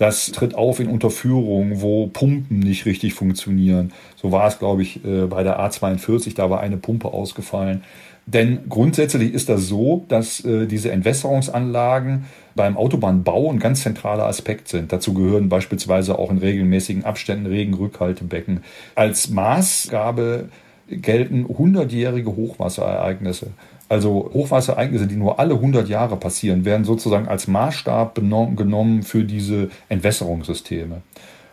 Das 0.00 0.32
tritt 0.32 0.54
auf 0.54 0.80
in 0.80 0.88
Unterführungen, 0.88 1.82
wo 1.82 2.06
Pumpen 2.06 2.60
nicht 2.60 2.86
richtig 2.86 3.12
funktionieren. 3.12 3.92
So 4.16 4.32
war 4.32 4.48
es, 4.48 4.58
glaube 4.58 4.80
ich, 4.80 5.04
äh, 5.04 5.26
bei 5.26 5.42
der 5.42 5.60
A42, 5.60 6.34
da 6.34 6.48
war 6.48 6.60
eine 6.60 6.78
Pumpe 6.78 7.08
ausgefallen. 7.08 7.84
Denn 8.24 8.60
grundsätzlich 8.70 9.34
ist 9.34 9.50
das 9.50 9.68
so, 9.68 10.06
dass 10.08 10.42
äh, 10.42 10.66
diese 10.66 10.90
Entwässerungsanlagen 10.90 12.24
beim 12.54 12.78
Autobahnbau 12.78 13.50
ein 13.50 13.58
ganz 13.58 13.82
zentraler 13.82 14.24
Aspekt 14.24 14.68
sind. 14.68 14.90
Dazu 14.90 15.12
gehören 15.12 15.50
beispielsweise 15.50 16.18
auch 16.18 16.30
in 16.30 16.38
regelmäßigen 16.38 17.04
Abständen 17.04 17.44
Regenrückhaltebecken. 17.44 18.62
Als 18.94 19.28
Maßgabe 19.28 20.48
gelten 20.88 21.46
hundertjährige 21.46 22.34
Hochwasserereignisse. 22.34 23.48
Also 23.90 24.30
Hochwasserereignisse, 24.32 25.08
die 25.08 25.16
nur 25.16 25.40
alle 25.40 25.54
100 25.54 25.88
Jahre 25.88 26.16
passieren, 26.16 26.64
werden 26.64 26.84
sozusagen 26.84 27.26
als 27.26 27.48
Maßstab 27.48 28.14
genommen 28.14 29.02
für 29.02 29.24
diese 29.24 29.68
Entwässerungssysteme. 29.88 31.02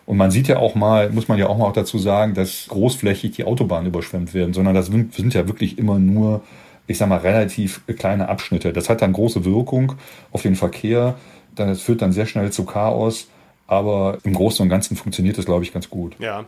Und 0.05 0.17
man 0.17 0.29
sieht 0.29 0.47
ja 0.47 0.59
auch 0.59 0.75
mal, 0.75 1.09
muss 1.09 1.27
man 1.27 1.39
ja 1.39 1.47
auch 1.47 1.57
mal 1.57 1.65
auch 1.65 1.73
dazu 1.73 1.97
sagen, 1.97 2.35
dass 2.35 2.67
großflächig 2.67 3.31
die 3.31 3.43
Autobahnen 3.43 3.87
überschwemmt 3.87 4.35
werden, 4.35 4.53
sondern 4.53 4.75
das 4.75 4.85
sind 4.85 5.33
ja 5.33 5.47
wirklich 5.47 5.79
immer 5.79 5.97
nur, 5.97 6.41
ich 6.85 6.99
sag 6.99 7.09
mal, 7.09 7.17
relativ 7.17 7.81
kleine 7.87 8.29
Abschnitte. 8.29 8.71
Das 8.71 8.87
hat 8.87 9.01
dann 9.01 9.13
große 9.13 9.43
Wirkung 9.43 9.93
auf 10.31 10.43
den 10.43 10.55
Verkehr. 10.55 11.15
Das 11.55 11.81
führt 11.81 12.03
dann 12.03 12.11
sehr 12.11 12.27
schnell 12.27 12.51
zu 12.51 12.65
Chaos. 12.65 13.29
Aber 13.65 14.19
im 14.23 14.33
Großen 14.33 14.61
und 14.61 14.69
Ganzen 14.69 14.95
funktioniert 14.95 15.39
das, 15.39 15.45
glaube 15.45 15.63
ich, 15.63 15.73
ganz 15.73 15.89
gut. 15.89 16.15
Ja. 16.19 16.45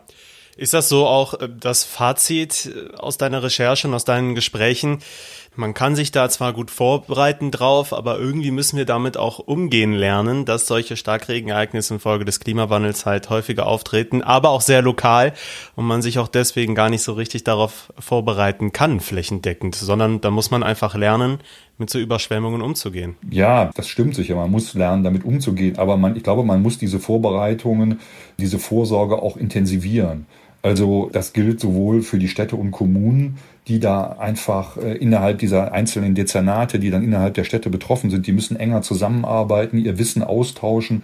Ist 0.58 0.74
das 0.74 0.90
so 0.90 1.08
auch 1.08 1.36
äh, 1.36 1.50
das 1.50 1.84
Fazit 1.84 2.66
äh, 2.68 2.96
aus 2.96 3.18
deiner 3.18 3.44
Recherche 3.44 3.88
und 3.88 3.94
aus 3.94 4.06
deinen 4.06 4.36
Gesprächen? 4.36 5.00
Man 5.56 5.74
kann 5.74 5.96
sich 5.96 6.12
da 6.12 6.30
zwar 6.30 6.54
gut 6.54 6.72
vorbereiten 6.72 7.52
drauf, 7.52 7.92
aber 7.92 8.18
irgendwie 8.18 8.52
müssen 8.52 8.78
wir 8.78 8.86
damit 8.86 9.18
auch 9.18 9.40
umgehen 9.40 9.94
lernen, 9.94 10.46
dass 10.46 10.68
solche 10.68 10.96
Starkregenereignisse 10.96 11.96
infolge 11.96 12.24
des 12.24 12.40
Klimawandels 12.40 13.06
halt 13.06 13.30
häufiger 13.30 13.66
auftreten, 13.66 14.22
aber 14.22 14.52
auch 14.52 14.62
sehr 14.62 14.82
lokal 14.82 15.34
und 15.76 15.86
man 15.86 16.02
sich 16.02 16.20
auch 16.20 16.30
deswegen 16.30 16.76
gar 16.76 16.90
nicht 16.90 17.02
so 17.02 17.14
richtig 17.14 17.44
darauf 17.44 17.92
vorbereiten 17.98 18.72
kann, 18.72 19.00
flächendeckend, 19.00 19.76
sondern 19.76 20.22
da 20.22 20.30
muss 20.30 20.52
man 20.52 20.64
einfach 20.64 20.96
lernen, 20.96 21.40
mit 21.80 21.90
so 21.90 21.98
Überschwemmungen 21.98 22.62
umzugehen. 22.62 23.16
Ja, 23.32 23.72
das 23.76 23.88
stimmt 23.88 24.16
sicher. 24.16 24.36
Man 24.36 24.52
muss 24.52 24.74
lernen, 24.74 25.04
damit 25.04 25.24
umzugehen. 25.24 25.78
Aber 25.78 25.98
man, 25.98 26.16
ich 26.16 26.24
glaube, 26.24 26.44
man 26.44 26.62
muss 26.62 26.78
diese 26.78 27.00
Vorbereitungen, 27.00 28.00
diese 28.38 28.60
Vorsorge 28.60 29.22
auch 29.22 29.38
intensivieren. 29.38 30.26
Also 30.62 31.10
das 31.14 31.32
gilt 31.32 31.62
sowohl 31.62 32.02
für 32.02 32.20
die 32.20 32.28
Städte 32.28 32.58
und 32.58 32.72
Kommunen, 32.72 33.38
die 33.68 33.80
da 33.80 34.18
einfach 34.20 34.76
äh, 34.78 34.98
innerhalb 34.98 35.40
dieser 35.40 35.72
einzelnen 35.72 36.16
Dezernate, 36.16 36.80
die 36.80 36.90
dann 36.90 37.04
innerhalb 37.04 37.36
der 37.36 37.46
Städte 37.46 37.70
betroffen 37.70 38.10
sind, 38.10 38.28
die 38.28 38.34
müssen 38.34 38.58
enger 38.58 38.82
zusammenarbeiten, 38.82 39.78
ihr 39.78 39.98
Wissen 39.98 40.22
austauschen. 40.22 41.04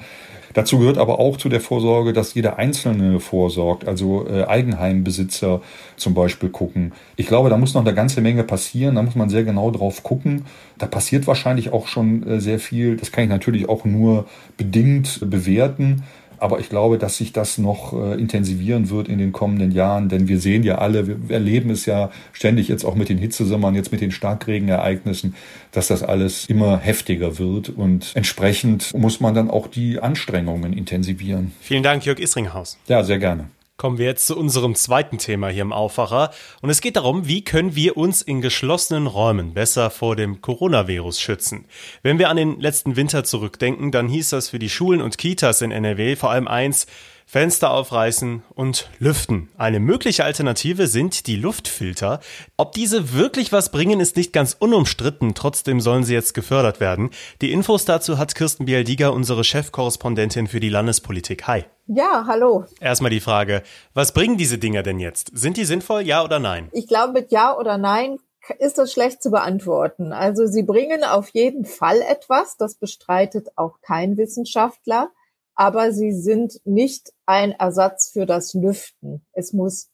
Dazu 0.55 0.79
gehört 0.79 0.97
aber 0.97 1.19
auch 1.19 1.35
zu 1.35 1.49
der 1.49 1.59
Vorsorge, 1.59 2.13
dass 2.13 2.33
jeder 2.33 2.57
Einzelne 2.57 3.19
vorsorgt, 3.19 3.85
also 3.85 4.25
äh, 4.25 4.45
Eigenheimbesitzer 4.45 5.61
zum 5.97 6.13
Beispiel 6.13 6.47
gucken. 6.47 6.93
Ich 7.17 7.27
glaube, 7.27 7.49
da 7.49 7.57
muss 7.57 7.73
noch 7.73 7.81
eine 7.81 7.93
ganze 7.93 8.21
Menge 8.21 8.45
passieren, 8.45 8.95
da 8.95 9.01
muss 9.01 9.15
man 9.15 9.29
sehr 9.29 9.43
genau 9.43 9.69
drauf 9.69 10.01
gucken. 10.01 10.45
Da 10.77 10.85
passiert 10.85 11.27
wahrscheinlich 11.27 11.73
auch 11.73 11.87
schon 11.87 12.25
äh, 12.25 12.39
sehr 12.39 12.59
viel. 12.59 12.95
Das 12.95 13.11
kann 13.11 13.25
ich 13.25 13.29
natürlich 13.29 13.67
auch 13.67 13.83
nur 13.83 14.27
bedingt 14.55 15.29
bewerten. 15.29 16.03
Aber 16.39 16.59
ich 16.59 16.69
glaube, 16.69 16.97
dass 16.97 17.17
sich 17.17 17.33
das 17.33 17.57
noch 17.57 17.93
äh, 17.93 18.19
intensivieren 18.19 18.89
wird 18.89 19.07
in 19.07 19.17
den 19.17 19.31
kommenden 19.31 19.71
Jahren, 19.71 20.09
denn 20.09 20.27
wir 20.27 20.39
sehen 20.39 20.63
ja 20.63 20.77
alle, 20.77 21.07
wir 21.07 21.17
erleben 21.29 21.69
es 21.69 21.85
ja 21.85 22.11
ständig 22.33 22.67
jetzt 22.67 22.85
auch 22.85 22.95
mit 22.95 23.09
den 23.09 23.17
Hitzesommern, 23.17 23.75
jetzt 23.75 23.91
mit 23.91 24.01
den 24.01 24.11
Starkregenereignissen, 24.11 25.35
dass 25.71 25.87
das 25.87 26.03
alles 26.03 26.45
immer 26.47 26.77
heftiger 26.77 27.37
wird 27.37 27.69
und 27.69 28.11
entsprechend 28.15 28.93
muss 28.93 29.19
man 29.19 29.33
dann 29.33 29.49
auch 29.49 29.67
die 29.67 29.99
Anstrengungen 29.99 30.73
intensivieren. 30.73 31.51
Vielen 31.61 31.83
Dank, 31.83 32.05
Jörg 32.05 32.19
Isringhaus. 32.19 32.77
Ja, 32.87 33.03
sehr 33.03 33.19
gerne. 33.19 33.49
Kommen 33.77 33.97
wir 33.97 34.05
jetzt 34.05 34.27
zu 34.27 34.37
unserem 34.37 34.73
zweiten 34.73 35.17
Thema 35.17 35.49
hier 35.49 35.63
im 35.63 35.73
Aufwacher. 35.73 36.31
Und 36.61 36.69
es 36.69 36.79
geht 36.79 36.95
darum, 36.95 37.27
wie 37.27 37.43
können 37.43 37.75
wir 37.75 37.97
uns 37.97 38.21
in 38.21 38.39
geschlossenen 38.39 39.05
Räumen 39.05 39.53
besser 39.53 39.89
vor 39.89 40.15
dem 40.15 40.39
Coronavirus 40.39 41.19
schützen. 41.19 41.65
Wenn 42.01 42.17
wir 42.17 42.29
an 42.29 42.37
den 42.37 42.61
letzten 42.61 42.95
Winter 42.95 43.25
zurückdenken, 43.25 43.91
dann 43.91 44.07
hieß 44.07 44.29
das 44.29 44.47
für 44.47 44.59
die 44.59 44.69
Schulen 44.69 45.01
und 45.01 45.17
Kitas 45.17 45.61
in 45.61 45.71
NRW 45.71 46.15
vor 46.15 46.31
allem 46.31 46.47
eins, 46.47 46.87
Fenster 47.27 47.71
aufreißen 47.71 48.43
und 48.53 48.89
lüften. 48.99 49.49
Eine 49.57 49.79
mögliche 49.79 50.23
Alternative 50.23 50.85
sind 50.85 51.25
die 51.25 51.35
Luftfilter. 51.35 52.19
Ob 52.55 52.73
diese 52.73 53.13
wirklich 53.13 53.51
was 53.51 53.71
bringen, 53.71 53.99
ist 53.99 54.15
nicht 54.15 54.31
ganz 54.31 54.55
unumstritten. 54.57 55.33
Trotzdem 55.33 55.81
sollen 55.81 56.03
sie 56.03 56.13
jetzt 56.13 56.35
gefördert 56.35 56.79
werden. 56.79 57.09
Die 57.41 57.51
Infos 57.51 57.83
dazu 57.83 58.19
hat 58.19 58.35
Kirsten 58.35 58.65
Bialdiger, 58.65 59.11
unsere 59.11 59.43
Chefkorrespondentin 59.43 60.47
für 60.47 60.59
die 60.59 60.69
Landespolitik. 60.69 61.47
Hi. 61.47 61.65
Ja, 61.87 62.25
hallo. 62.27 62.65
Erstmal 62.79 63.11
die 63.11 63.19
Frage, 63.19 63.63
was 63.93 64.13
bringen 64.13 64.37
diese 64.37 64.59
Dinger 64.59 64.83
denn 64.83 64.99
jetzt? 64.99 65.31
Sind 65.33 65.57
die 65.57 65.65
sinnvoll, 65.65 66.01
ja 66.01 66.23
oder 66.23 66.39
nein? 66.39 66.69
Ich 66.73 66.87
glaube, 66.87 67.13
mit 67.13 67.31
Ja 67.31 67.57
oder 67.57 67.77
Nein 67.77 68.19
ist 68.59 68.77
das 68.77 68.91
schlecht 68.91 69.23
zu 69.23 69.31
beantworten. 69.31 70.13
Also 70.13 70.45
sie 70.45 70.63
bringen 70.63 71.03
auf 71.03 71.29
jeden 71.29 71.65
Fall 71.65 72.01
etwas, 72.01 72.57
das 72.57 72.75
bestreitet 72.75 73.49
auch 73.55 73.81
kein 73.81 74.17
Wissenschaftler 74.17 75.09
aber 75.55 75.91
sie 75.91 76.11
sind 76.11 76.59
nicht 76.65 77.13
ein 77.25 77.51
Ersatz 77.51 78.11
für 78.11 78.25
das 78.25 78.53
Lüften. 78.53 79.25
Es 79.31 79.53
muss 79.53 79.89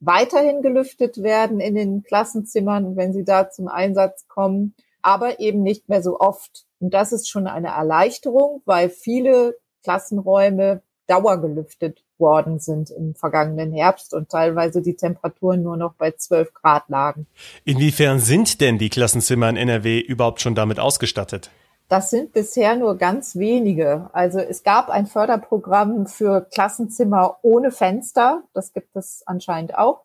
weiterhin 0.00 0.62
gelüftet 0.62 1.22
werden 1.22 1.60
in 1.60 1.74
den 1.74 2.02
Klassenzimmern, 2.02 2.96
wenn 2.96 3.12
sie 3.12 3.24
da 3.24 3.50
zum 3.50 3.68
Einsatz 3.68 4.26
kommen, 4.28 4.74
aber 5.02 5.40
eben 5.40 5.62
nicht 5.62 5.88
mehr 5.88 6.02
so 6.02 6.18
oft. 6.18 6.64
Und 6.80 6.94
das 6.94 7.12
ist 7.12 7.28
schon 7.28 7.46
eine 7.46 7.68
Erleichterung, 7.68 8.62
weil 8.64 8.90
viele 8.90 9.56
Klassenräume 9.82 10.82
dauergelüftet 11.06 12.02
worden 12.18 12.58
sind 12.60 12.90
im 12.90 13.14
vergangenen 13.14 13.72
Herbst 13.72 14.14
und 14.14 14.30
teilweise 14.30 14.80
die 14.80 14.94
Temperaturen 14.94 15.62
nur 15.62 15.76
noch 15.76 15.94
bei 15.94 16.12
12 16.12 16.54
Grad 16.54 16.88
lagen. 16.88 17.26
Inwiefern 17.64 18.20
sind 18.20 18.60
denn 18.60 18.78
die 18.78 18.88
Klassenzimmer 18.88 19.48
in 19.50 19.56
NRW 19.56 19.98
überhaupt 19.98 20.40
schon 20.40 20.54
damit 20.54 20.78
ausgestattet? 20.78 21.50
Das 21.88 22.10
sind 22.10 22.32
bisher 22.32 22.76
nur 22.76 22.96
ganz 22.96 23.36
wenige. 23.36 24.08
Also 24.12 24.38
es 24.38 24.62
gab 24.62 24.88
ein 24.88 25.06
Förderprogramm 25.06 26.06
für 26.06 26.40
Klassenzimmer 26.40 27.38
ohne 27.42 27.70
Fenster. 27.70 28.42
Das 28.54 28.72
gibt 28.72 28.96
es 28.96 29.22
anscheinend 29.26 29.76
auch. 29.76 30.04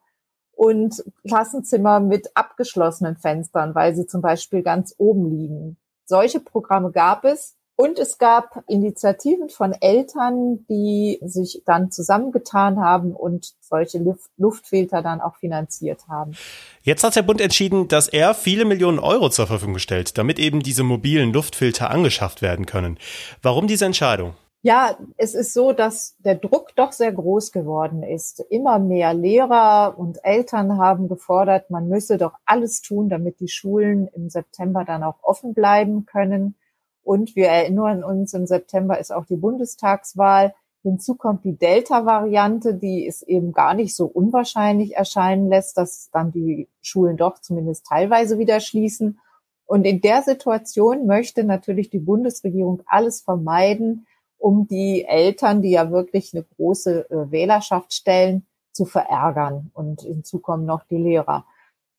Und 0.52 1.04
Klassenzimmer 1.26 2.02
mit 2.02 2.36
abgeschlossenen 2.36 3.16
Fenstern, 3.16 3.76
weil 3.76 3.96
sie 3.96 4.08
zum 4.08 4.22
Beispiel 4.22 4.62
ganz 4.62 4.94
oben 4.98 5.30
liegen. 5.30 5.78
Solche 6.06 6.42
Programme 6.42 6.92
gab 6.92 7.24
es. 7.24 7.56
Und 7.82 7.98
es 7.98 8.18
gab 8.18 8.62
Initiativen 8.68 9.48
von 9.48 9.72
Eltern, 9.72 10.66
die 10.70 11.18
sich 11.22 11.62
dann 11.66 11.92
zusammengetan 11.92 12.78
haben 12.78 13.14
und 13.14 13.54
solche 13.62 14.00
Luft 14.00 14.30
Luftfilter 14.36 15.02
dann 15.02 15.22
auch 15.22 15.38
finanziert 15.38 16.02
haben. 16.10 16.34
Jetzt 16.82 17.06
hat 17.06 17.16
der 17.16 17.22
Bund 17.22 17.40
entschieden, 17.40 17.88
dass 17.88 18.10
er 18.10 18.34
viele 18.34 18.66
Millionen 18.66 19.00
Euro 19.00 19.30
zur 19.30 19.48
Verfügung 19.48 19.80
stellt, 19.80 20.18
damit 20.18 20.40
eben 20.40 20.60
diese 20.60 20.84
mobilen 20.84 21.32
Luftfilter 21.32 21.90
angeschafft 21.90 22.42
werden 22.42 22.66
können. 22.66 22.98
Warum 23.42 23.66
diese 23.66 23.86
Entscheidung? 23.86 24.34
Ja, 24.62 24.98
es 25.16 25.34
ist 25.34 25.54
so, 25.54 25.72
dass 25.72 26.18
der 26.20 26.36
Druck 26.36 26.76
doch 26.76 26.92
sehr 26.92 27.14
groß 27.14 27.54
geworden 27.54 28.04
ist. 28.04 28.42
Immer 28.50 28.80
mehr 28.80 29.14
Lehrer 29.14 29.98
und 29.98 30.18
Eltern 30.26 30.78
haben 30.78 31.08
gefordert, 31.08 31.70
man 31.70 31.88
müsse 31.88 32.18
doch 32.18 32.34
alles 32.46 32.82
tun, 32.82 33.08
damit 33.08 33.40
die 33.40 33.48
Schulen 33.48 34.10
im 34.14 34.30
September 34.30 34.84
dann 34.84 35.04
auch 35.04 35.24
offen 35.24 35.54
bleiben 35.54 36.06
können. 36.06 36.56
Und 37.04 37.36
wir 37.36 37.48
erinnern 37.48 38.04
uns, 38.04 38.34
im 38.34 38.46
September 38.46 39.00
ist 39.00 39.12
auch 39.12 39.26
die 39.26 39.36
Bundestagswahl. 39.36 40.54
Hinzu 40.84 41.16
kommt 41.16 41.44
die 41.44 41.58
Delta-Variante, 41.58 42.74
die 42.74 43.06
es 43.06 43.22
eben 43.22 43.52
gar 43.52 43.74
nicht 43.74 43.96
so 43.96 44.06
unwahrscheinlich 44.06 44.96
erscheinen 44.96 45.50
lässt, 45.50 45.78
dass 45.78 46.10
dann 46.12 46.32
die 46.32 46.70
Schulen 46.82 47.18
doch 47.18 47.40
zumindest 47.40 47.86
teilweise 47.86 48.38
wieder 48.38 48.60
schließen. 48.60 49.20
Und 49.66 49.86
in 49.86 50.02
der 50.02 50.24
Situation 50.24 51.06
möchte 51.06 51.44
natürlich 51.44 51.90
die 51.90 52.00
Bundesregierung 52.00 52.82
alles 52.86 53.22
vermeiden, 53.22 54.08
um 54.38 54.68
die 54.68 55.06
Eltern, 55.06 55.62
die 55.62 55.72
ja 55.72 55.92
wirklich 55.92 56.34
eine 56.34 56.44
große 56.56 57.10
äh, 57.10 57.32
Wählerschaft 57.32 57.94
stellen, 57.94 58.46
zu 58.72 58.86
verärgern. 58.86 59.72
Und 59.74 60.02
hinzu 60.02 60.40
kommen 60.40 60.66
noch 60.66 60.86
die 60.86 60.98
Lehrer. 60.98 61.46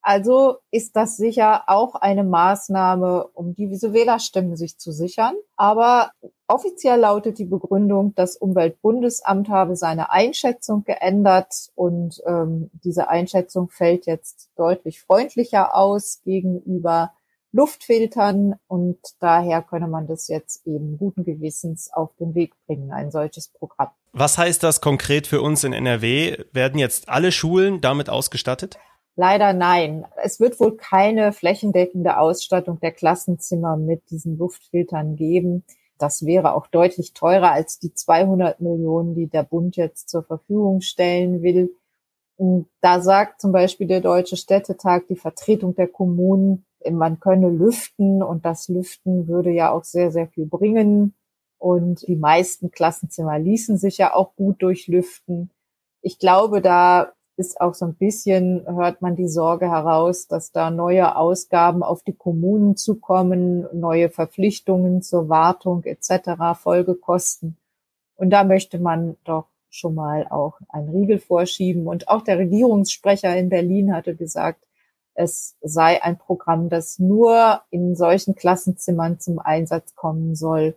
Also 0.02 0.56
ist 0.70 0.96
das 0.96 1.16
sicher 1.16 1.64
auch 1.66 1.94
eine 1.94 2.24
Maßnahme, 2.24 3.28
um 3.34 3.54
diese 3.54 3.92
Wählerstimmen 3.92 4.56
sich 4.56 4.78
zu 4.78 4.92
sichern. 4.92 5.34
Aber 5.56 6.12
offiziell 6.48 7.00
lautet 7.00 7.38
die 7.38 7.44
Begründung, 7.44 8.14
das 8.14 8.36
Umweltbundesamt 8.36 9.48
habe 9.48 9.76
seine 9.76 10.10
Einschätzung 10.10 10.84
geändert 10.84 11.70
und 11.74 12.22
ähm, 12.26 12.70
diese 12.72 13.08
Einschätzung 13.08 13.68
fällt 13.68 14.06
jetzt 14.06 14.50
deutlich 14.56 15.02
freundlicher 15.02 15.76
aus 15.76 16.22
gegenüber 16.24 17.12
Luftfiltern 17.52 18.54
und 18.68 18.98
daher 19.18 19.62
könne 19.62 19.88
man 19.88 20.06
das 20.06 20.28
jetzt 20.28 20.66
eben 20.66 20.98
guten 20.98 21.24
Gewissens 21.24 21.90
auf 21.92 22.14
den 22.16 22.34
Weg 22.34 22.54
bringen, 22.66 22.92
ein 22.92 23.10
solches 23.10 23.48
Programm. 23.48 23.90
Was 24.12 24.38
heißt 24.38 24.62
das 24.62 24.80
konkret 24.80 25.26
für 25.26 25.42
uns 25.42 25.64
in 25.64 25.72
NRW? 25.72 26.44
Werden 26.52 26.78
jetzt 26.78 27.08
alle 27.08 27.32
Schulen 27.32 27.80
damit 27.80 28.08
ausgestattet? 28.08 28.78
Leider 29.20 29.52
nein. 29.52 30.06
Es 30.24 30.40
wird 30.40 30.58
wohl 30.60 30.78
keine 30.78 31.32
flächendeckende 31.32 32.16
Ausstattung 32.16 32.80
der 32.80 32.90
Klassenzimmer 32.90 33.76
mit 33.76 34.10
diesen 34.10 34.38
Luftfiltern 34.38 35.14
geben. 35.14 35.62
Das 35.98 36.24
wäre 36.24 36.54
auch 36.54 36.66
deutlich 36.68 37.12
teurer 37.12 37.52
als 37.52 37.78
die 37.78 37.92
200 37.92 38.62
Millionen, 38.62 39.14
die 39.14 39.26
der 39.26 39.42
Bund 39.42 39.76
jetzt 39.76 40.08
zur 40.08 40.22
Verfügung 40.22 40.80
stellen 40.80 41.42
will. 41.42 41.76
Und 42.36 42.70
da 42.80 43.02
sagt 43.02 43.42
zum 43.42 43.52
Beispiel 43.52 43.86
der 43.86 44.00
Deutsche 44.00 44.38
Städtetag, 44.38 45.02
die 45.10 45.16
Vertretung 45.16 45.74
der 45.74 45.88
Kommunen, 45.88 46.64
man 46.90 47.20
könne 47.20 47.50
lüften 47.50 48.22
und 48.22 48.46
das 48.46 48.68
Lüften 48.68 49.28
würde 49.28 49.50
ja 49.50 49.70
auch 49.70 49.84
sehr, 49.84 50.10
sehr 50.12 50.28
viel 50.28 50.46
bringen. 50.46 51.14
Und 51.58 52.08
die 52.08 52.16
meisten 52.16 52.70
Klassenzimmer 52.70 53.38
ließen 53.38 53.76
sich 53.76 53.98
ja 53.98 54.14
auch 54.14 54.34
gut 54.34 54.62
durchlüften. 54.62 55.50
Ich 56.00 56.18
glaube, 56.18 56.62
da 56.62 57.12
ist 57.36 57.60
auch 57.60 57.74
so 57.74 57.86
ein 57.86 57.94
bisschen, 57.94 58.66
hört 58.66 59.02
man 59.02 59.16
die 59.16 59.28
Sorge 59.28 59.70
heraus, 59.70 60.26
dass 60.26 60.52
da 60.52 60.70
neue 60.70 61.16
Ausgaben 61.16 61.82
auf 61.82 62.02
die 62.02 62.12
Kommunen 62.12 62.76
zukommen, 62.76 63.66
neue 63.72 64.10
Verpflichtungen 64.10 65.02
zur 65.02 65.28
Wartung 65.28 65.84
etc., 65.84 66.58
Folgekosten. 66.60 67.56
Und 68.16 68.30
da 68.30 68.44
möchte 68.44 68.78
man 68.78 69.16
doch 69.24 69.46
schon 69.70 69.94
mal 69.94 70.26
auch 70.28 70.58
einen 70.68 70.90
Riegel 70.90 71.18
vorschieben. 71.18 71.86
Und 71.86 72.08
auch 72.08 72.22
der 72.22 72.38
Regierungssprecher 72.38 73.34
in 73.36 73.48
Berlin 73.48 73.94
hatte 73.94 74.14
gesagt, 74.14 74.66
es 75.14 75.56
sei 75.60 76.02
ein 76.02 76.18
Programm, 76.18 76.68
das 76.68 76.98
nur 76.98 77.62
in 77.70 77.94
solchen 77.94 78.34
Klassenzimmern 78.34 79.20
zum 79.20 79.38
Einsatz 79.38 79.94
kommen 79.94 80.34
soll, 80.34 80.76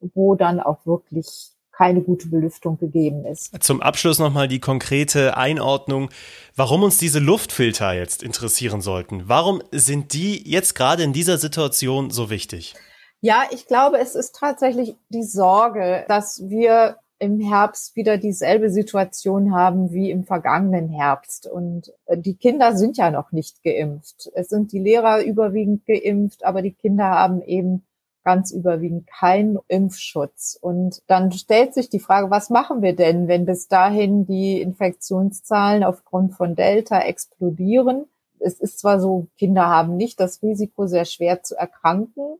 wo 0.00 0.34
dann 0.34 0.60
auch 0.60 0.86
wirklich 0.86 1.55
keine 1.76 2.02
gute 2.02 2.28
Belüftung 2.28 2.78
gegeben 2.78 3.24
ist. 3.26 3.62
Zum 3.62 3.82
Abschluss 3.82 4.18
nochmal 4.18 4.48
die 4.48 4.60
konkrete 4.60 5.36
Einordnung, 5.36 6.10
warum 6.54 6.82
uns 6.82 6.98
diese 6.98 7.18
Luftfilter 7.18 7.92
jetzt 7.92 8.22
interessieren 8.22 8.80
sollten. 8.80 9.24
Warum 9.26 9.62
sind 9.72 10.12
die 10.12 10.48
jetzt 10.48 10.74
gerade 10.74 11.02
in 11.02 11.12
dieser 11.12 11.38
Situation 11.38 12.10
so 12.10 12.30
wichtig? 12.30 12.74
Ja, 13.20 13.44
ich 13.50 13.66
glaube, 13.66 13.98
es 13.98 14.14
ist 14.14 14.36
tatsächlich 14.36 14.94
die 15.08 15.24
Sorge, 15.24 16.04
dass 16.08 16.42
wir 16.48 16.96
im 17.18 17.40
Herbst 17.40 17.96
wieder 17.96 18.18
dieselbe 18.18 18.68
Situation 18.68 19.54
haben 19.54 19.90
wie 19.90 20.10
im 20.10 20.24
vergangenen 20.24 20.90
Herbst. 20.90 21.46
Und 21.46 21.92
äh, 22.04 22.18
die 22.18 22.36
Kinder 22.36 22.76
sind 22.76 22.98
ja 22.98 23.10
noch 23.10 23.32
nicht 23.32 23.62
geimpft. 23.62 24.30
Es 24.34 24.48
sind 24.48 24.72
die 24.72 24.78
Lehrer 24.78 25.22
überwiegend 25.22 25.86
geimpft, 25.86 26.44
aber 26.44 26.60
die 26.60 26.74
Kinder 26.74 27.04
haben 27.04 27.40
eben 27.42 27.85
ganz 28.26 28.50
überwiegend 28.50 29.06
keinen 29.06 29.56
Impfschutz. 29.68 30.58
Und 30.60 31.00
dann 31.06 31.30
stellt 31.30 31.74
sich 31.74 31.90
die 31.90 32.00
Frage, 32.00 32.28
was 32.28 32.50
machen 32.50 32.82
wir 32.82 32.96
denn, 32.96 33.28
wenn 33.28 33.46
bis 33.46 33.68
dahin 33.68 34.26
die 34.26 34.60
Infektionszahlen 34.60 35.84
aufgrund 35.84 36.34
von 36.34 36.56
Delta 36.56 36.98
explodieren? 36.98 38.06
Es 38.40 38.58
ist 38.58 38.80
zwar 38.80 38.98
so, 38.98 39.28
Kinder 39.38 39.68
haben 39.68 39.96
nicht 39.96 40.18
das 40.18 40.42
Risiko, 40.42 40.88
sehr 40.88 41.04
schwer 41.04 41.44
zu 41.44 41.54
erkranken, 41.54 42.38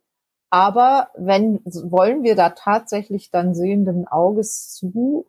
aber 0.51 1.09
wenn, 1.17 1.61
wollen 1.65 2.25
wir 2.25 2.35
da 2.35 2.51
tatsächlich 2.51 3.31
dann 3.31 3.55
sehenden 3.55 4.09
Auges 4.09 4.75
zu 4.75 5.27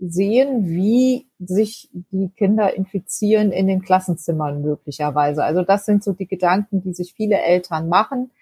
sehen, 0.00 0.66
wie 0.66 1.28
sich 1.38 1.90
die 1.92 2.28
Kinder 2.36 2.74
infizieren 2.74 3.52
in 3.52 3.68
den 3.68 3.82
Klassenzimmern 3.82 4.62
möglicherweise. 4.62 5.44
Also 5.44 5.62
das 5.62 5.86
sind 5.86 6.02
so 6.02 6.12
die 6.12 6.26
Gedanken, 6.26 6.82
die 6.82 6.92
sich 6.92 7.14
viele 7.14 7.40
Eltern 7.40 7.88
machen. 7.88 8.32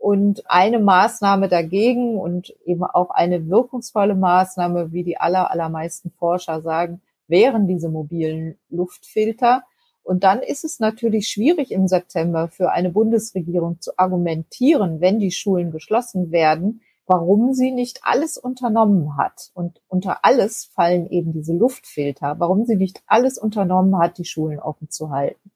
Und 0.00 0.50
eine 0.50 0.78
Maßnahme 0.78 1.48
dagegen 1.48 2.18
und 2.18 2.54
eben 2.64 2.84
auch 2.84 3.10
eine 3.10 3.50
wirkungsvolle 3.50 4.14
Maßnahme, 4.14 4.92
wie 4.92 5.04
die 5.04 5.18
aller, 5.18 5.50
allermeisten 5.50 6.10
Forscher 6.10 6.62
sagen, 6.62 7.02
wären 7.28 7.68
diese 7.68 7.90
mobilen 7.90 8.56
Luftfilter. 8.70 9.62
Und 10.02 10.24
dann 10.24 10.40
ist 10.40 10.64
es 10.64 10.80
natürlich 10.80 11.28
schwierig 11.28 11.70
im 11.70 11.86
September 11.86 12.48
für 12.48 12.72
eine 12.72 12.88
Bundesregierung 12.88 13.82
zu 13.82 13.98
argumentieren, 13.98 15.02
wenn 15.02 15.18
die 15.18 15.32
Schulen 15.32 15.70
geschlossen 15.70 16.30
werden, 16.30 16.80
warum 17.06 17.52
sie 17.52 17.70
nicht 17.70 18.00
alles 18.02 18.38
unternommen 18.38 19.18
hat. 19.18 19.50
Und 19.52 19.82
unter 19.86 20.24
alles 20.24 20.64
fallen 20.64 21.10
eben 21.10 21.34
diese 21.34 21.52
Luftfilter, 21.52 22.36
warum 22.38 22.64
sie 22.64 22.76
nicht 22.76 23.02
alles 23.06 23.36
unternommen 23.36 23.98
hat, 23.98 24.16
die 24.16 24.24
Schulen 24.24 24.60
offen 24.60 24.88
zu 24.88 25.10
halten. 25.10 25.50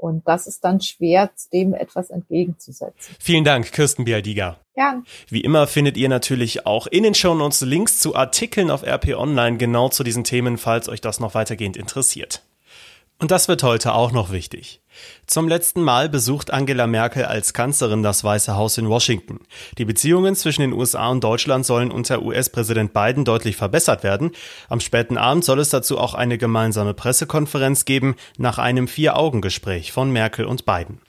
Und 0.00 0.26
das 0.26 0.46
ist 0.46 0.64
dann 0.64 0.80
schwer, 0.80 1.30
dem 1.52 1.74
etwas 1.74 2.10
entgegenzusetzen. 2.10 3.14
Vielen 3.18 3.44
Dank, 3.44 3.70
Kirsten 3.72 4.04
Bialdiga. 4.04 4.58
Ja. 4.74 5.02
Wie 5.28 5.42
immer 5.42 5.66
findet 5.66 5.96
ihr 5.98 6.08
natürlich 6.08 6.64
auch 6.64 6.86
in 6.86 7.02
den 7.02 7.14
Shownotes 7.14 7.60
Links 7.60 7.98
zu 7.98 8.14
Artikeln 8.14 8.70
auf 8.70 8.82
RP 8.82 9.14
Online 9.14 9.58
genau 9.58 9.90
zu 9.90 10.02
diesen 10.02 10.24
Themen, 10.24 10.56
falls 10.56 10.88
euch 10.88 11.02
das 11.02 11.20
noch 11.20 11.34
weitergehend 11.34 11.76
interessiert. 11.76 12.42
Und 13.20 13.30
das 13.30 13.48
wird 13.48 13.62
heute 13.62 13.92
auch 13.92 14.12
noch 14.12 14.32
wichtig. 14.32 14.80
Zum 15.26 15.46
letzten 15.46 15.82
Mal 15.82 16.08
besucht 16.08 16.50
Angela 16.50 16.86
Merkel 16.86 17.26
als 17.26 17.52
Kanzlerin 17.52 18.02
das 18.02 18.24
Weiße 18.24 18.56
Haus 18.56 18.78
in 18.78 18.88
Washington. 18.88 19.40
Die 19.76 19.84
Beziehungen 19.84 20.34
zwischen 20.34 20.62
den 20.62 20.72
USA 20.72 21.08
und 21.08 21.22
Deutschland 21.22 21.66
sollen 21.66 21.90
unter 21.90 22.22
US-Präsident 22.22 22.94
Biden 22.94 23.26
deutlich 23.26 23.56
verbessert 23.56 24.02
werden. 24.04 24.30
Am 24.70 24.80
späten 24.80 25.18
Abend 25.18 25.44
soll 25.44 25.60
es 25.60 25.68
dazu 25.68 25.98
auch 25.98 26.14
eine 26.14 26.38
gemeinsame 26.38 26.94
Pressekonferenz 26.94 27.84
geben, 27.84 28.16
nach 28.38 28.56
einem 28.56 28.88
Vier-Augen-Gespräch 28.88 29.92
von 29.92 30.10
Merkel 30.10 30.46
und 30.46 30.64
Biden. 30.64 31.02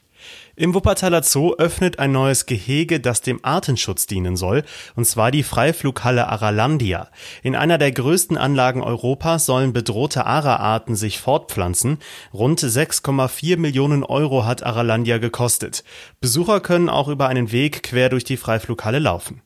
Im 0.61 0.75
Wuppertaler 0.75 1.23
Zoo 1.23 1.55
öffnet 1.55 1.97
ein 1.97 2.11
neues 2.11 2.45
Gehege, 2.45 2.99
das 2.99 3.21
dem 3.21 3.39
Artenschutz 3.41 4.05
dienen 4.05 4.37
soll, 4.37 4.61
und 4.95 5.05
zwar 5.05 5.31
die 5.31 5.41
Freiflughalle 5.41 6.27
Aralandia. 6.27 7.07
In 7.41 7.55
einer 7.55 7.79
der 7.79 7.91
größten 7.91 8.37
Anlagen 8.37 8.83
Europas 8.83 9.47
sollen 9.47 9.73
bedrohte 9.73 10.27
Ara-Arten 10.27 10.95
sich 10.95 11.19
fortpflanzen. 11.19 11.97
Rund 12.31 12.59
6,4 12.59 13.57
Millionen 13.57 14.03
Euro 14.03 14.45
hat 14.45 14.61
Aralandia 14.61 15.17
gekostet. 15.17 15.83
Besucher 16.19 16.59
können 16.59 16.89
auch 16.89 17.07
über 17.07 17.27
einen 17.27 17.51
Weg 17.51 17.81
quer 17.81 18.09
durch 18.09 18.23
die 18.23 18.37
Freiflughalle 18.37 18.99
laufen. 18.99 19.41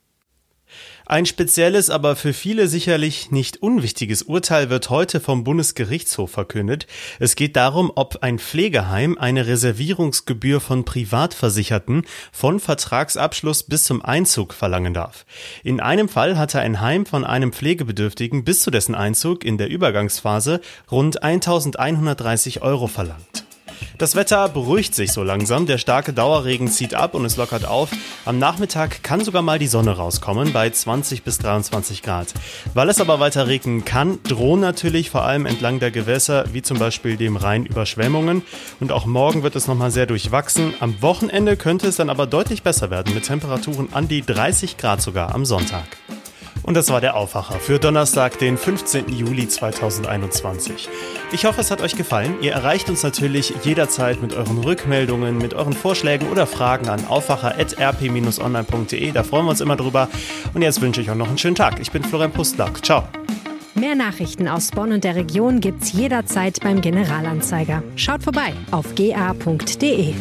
Ein 1.08 1.28
spezielles, 1.28 1.92
aber 1.92 2.16
für 2.16 2.34
viele 2.34 2.68
sicherlich 2.68 3.30
nicht 3.30 3.62
unwichtiges 3.62 4.24
Urteil 4.24 4.72
wird 4.72 4.90
heute 4.90 5.20
vom 5.20 5.44
Bundesgerichtshof 5.44 6.32
verkündet. 6.32 6.88
Es 7.20 7.36
geht 7.36 7.56
darum, 7.56 7.92
ob 7.94 8.24
ein 8.24 8.40
Pflegeheim 8.40 9.16
eine 9.16 9.46
Reservierungsgebühr 9.46 10.60
von 10.60 10.84
Privatversicherten 10.84 12.08
von 12.32 12.60
Vertragsabschluss 12.60 13.64
bis 13.64 13.84
zum 13.84 14.04
Einzug 14.04 14.56
verlangen 14.56 14.96
darf. 14.96 15.28
In 15.64 15.80
einem 15.80 16.10
Fall 16.10 16.40
hatte 16.40 16.60
ein 16.60 16.82
Heim 16.82 17.06
von 17.06 17.24
einem 17.24 17.54
Pflegebedürftigen 17.54 18.44
bis 18.44 18.62
zu 18.62 18.72
dessen 18.72 18.96
Einzug 18.96 19.46
in 19.46 19.60
der 19.60 19.70
Übergangsphase 19.70 20.60
rund 20.90 21.22
1130 21.22 22.64
Euro 22.64 22.88
verlangt. 22.88 23.46
Das 23.98 24.16
Wetter 24.16 24.50
beruhigt 24.50 24.94
sich 24.94 25.12
so 25.12 25.24
langsam, 25.24 25.66
der 25.66 25.78
starke 25.78 26.14
Dauerregen 26.14 26.68
zieht 26.68 26.94
ab 26.94 27.14
und 27.14 27.24
es 27.26 27.38
lockert 27.38 27.66
auf. 27.66 27.90
Am 28.26 28.40
Nachmittag 28.40 29.04
kann 29.04 29.24
sogar 29.24 29.42
mal 29.42 29.60
die 29.60 29.68
Sonne 29.68 29.92
rauskommen 29.92 30.52
bei 30.54 30.70
20 30.70 31.24
bis 31.24 31.38
23 31.38 32.02
Grad. 32.02 32.34
Weil 32.74 32.90
es 32.90 33.00
aber 33.00 33.20
weiter 33.20 33.48
regnen 33.48 33.86
kann, 33.86 34.20
drohen 34.24 34.60
natürlich 34.60 35.10
vor 35.10 35.24
allem 35.24 35.46
entlang 35.46 35.80
der 35.80 35.92
Gewässer, 35.92 36.46
wie 36.54 36.62
zum 36.62 36.78
Beispiel 36.80 37.18
dem 37.18 37.38
Rhein, 37.38 37.66
Überschwemmungen. 37.66 38.42
Und 38.80 38.92
auch 38.92 39.06
morgen 39.06 39.44
wird 39.44 39.56
es 39.56 39.68
nochmal 39.68 39.92
sehr 39.92 40.06
durchwachsen. 40.06 40.74
Am 40.80 41.02
Wochenende 41.02 41.58
könnte 41.58 41.88
es 41.88 41.96
dann 41.96 42.10
aber 42.10 42.28
deutlich 42.28 42.64
besser 42.64 42.90
werden 42.90 43.14
mit 43.14 43.26
Temperaturen 43.26 43.90
an 43.94 44.08
die 44.08 44.22
30 44.22 44.78
Grad 44.78 45.02
sogar 45.02 45.34
am 45.34 45.46
Sonntag. 45.46 45.86
Und 46.66 46.74
das 46.74 46.90
war 46.90 47.00
der 47.00 47.16
Aufwacher 47.16 47.60
für 47.60 47.78
Donnerstag, 47.78 48.40
den 48.40 48.58
15. 48.58 49.08
Juli 49.10 49.48
2021. 49.48 50.90
Ich 51.32 51.46
hoffe, 51.46 51.62
es 51.62 51.70
hat 51.70 51.82
euch 51.82 51.96
gefallen. 51.96 52.38
Ihr 52.42 52.54
erreicht 52.54 52.90
uns 52.90 53.04
natürlich 53.04 53.54
jederzeit 53.64 54.20
mit 54.20 54.34
euren 54.34 54.58
Rückmeldungen, 54.58 55.38
mit 55.38 55.54
euren 55.54 55.74
Vorschlägen 55.74 56.28
oder 56.30 56.48
Fragen 56.48 56.90
an 56.90 57.06
aufwacher.rp-online.de. 57.06 59.12
Da 59.12 59.22
freuen 59.22 59.46
wir 59.46 59.52
uns 59.52 59.62
immer 59.62 59.76
drüber. 59.76 60.10
Und 60.56 60.64
jetzt 60.64 60.82
wünsche 60.82 61.02
ich 61.02 61.12
euch 61.12 61.16
noch 61.16 61.28
einen 61.28 61.38
schönen 61.38 61.54
Tag. 61.54 61.80
Ich 61.80 61.92
bin 61.92 62.04
Florian 62.04 62.32
Pustlack. 62.32 62.84
Ciao. 62.84 63.04
Mehr 63.76 63.94
Nachrichten 63.94 64.48
aus 64.48 64.72
Bonn 64.72 64.92
und 64.92 65.04
der 65.04 65.16
Region 65.16 65.60
gibt's 65.60 65.94
jederzeit 65.94 66.62
beim 66.62 66.82
Generalanzeiger. 66.82 67.84
Schaut 67.96 68.24
vorbei 68.24 68.54
auf 68.72 68.96
ga.de. 68.96 70.16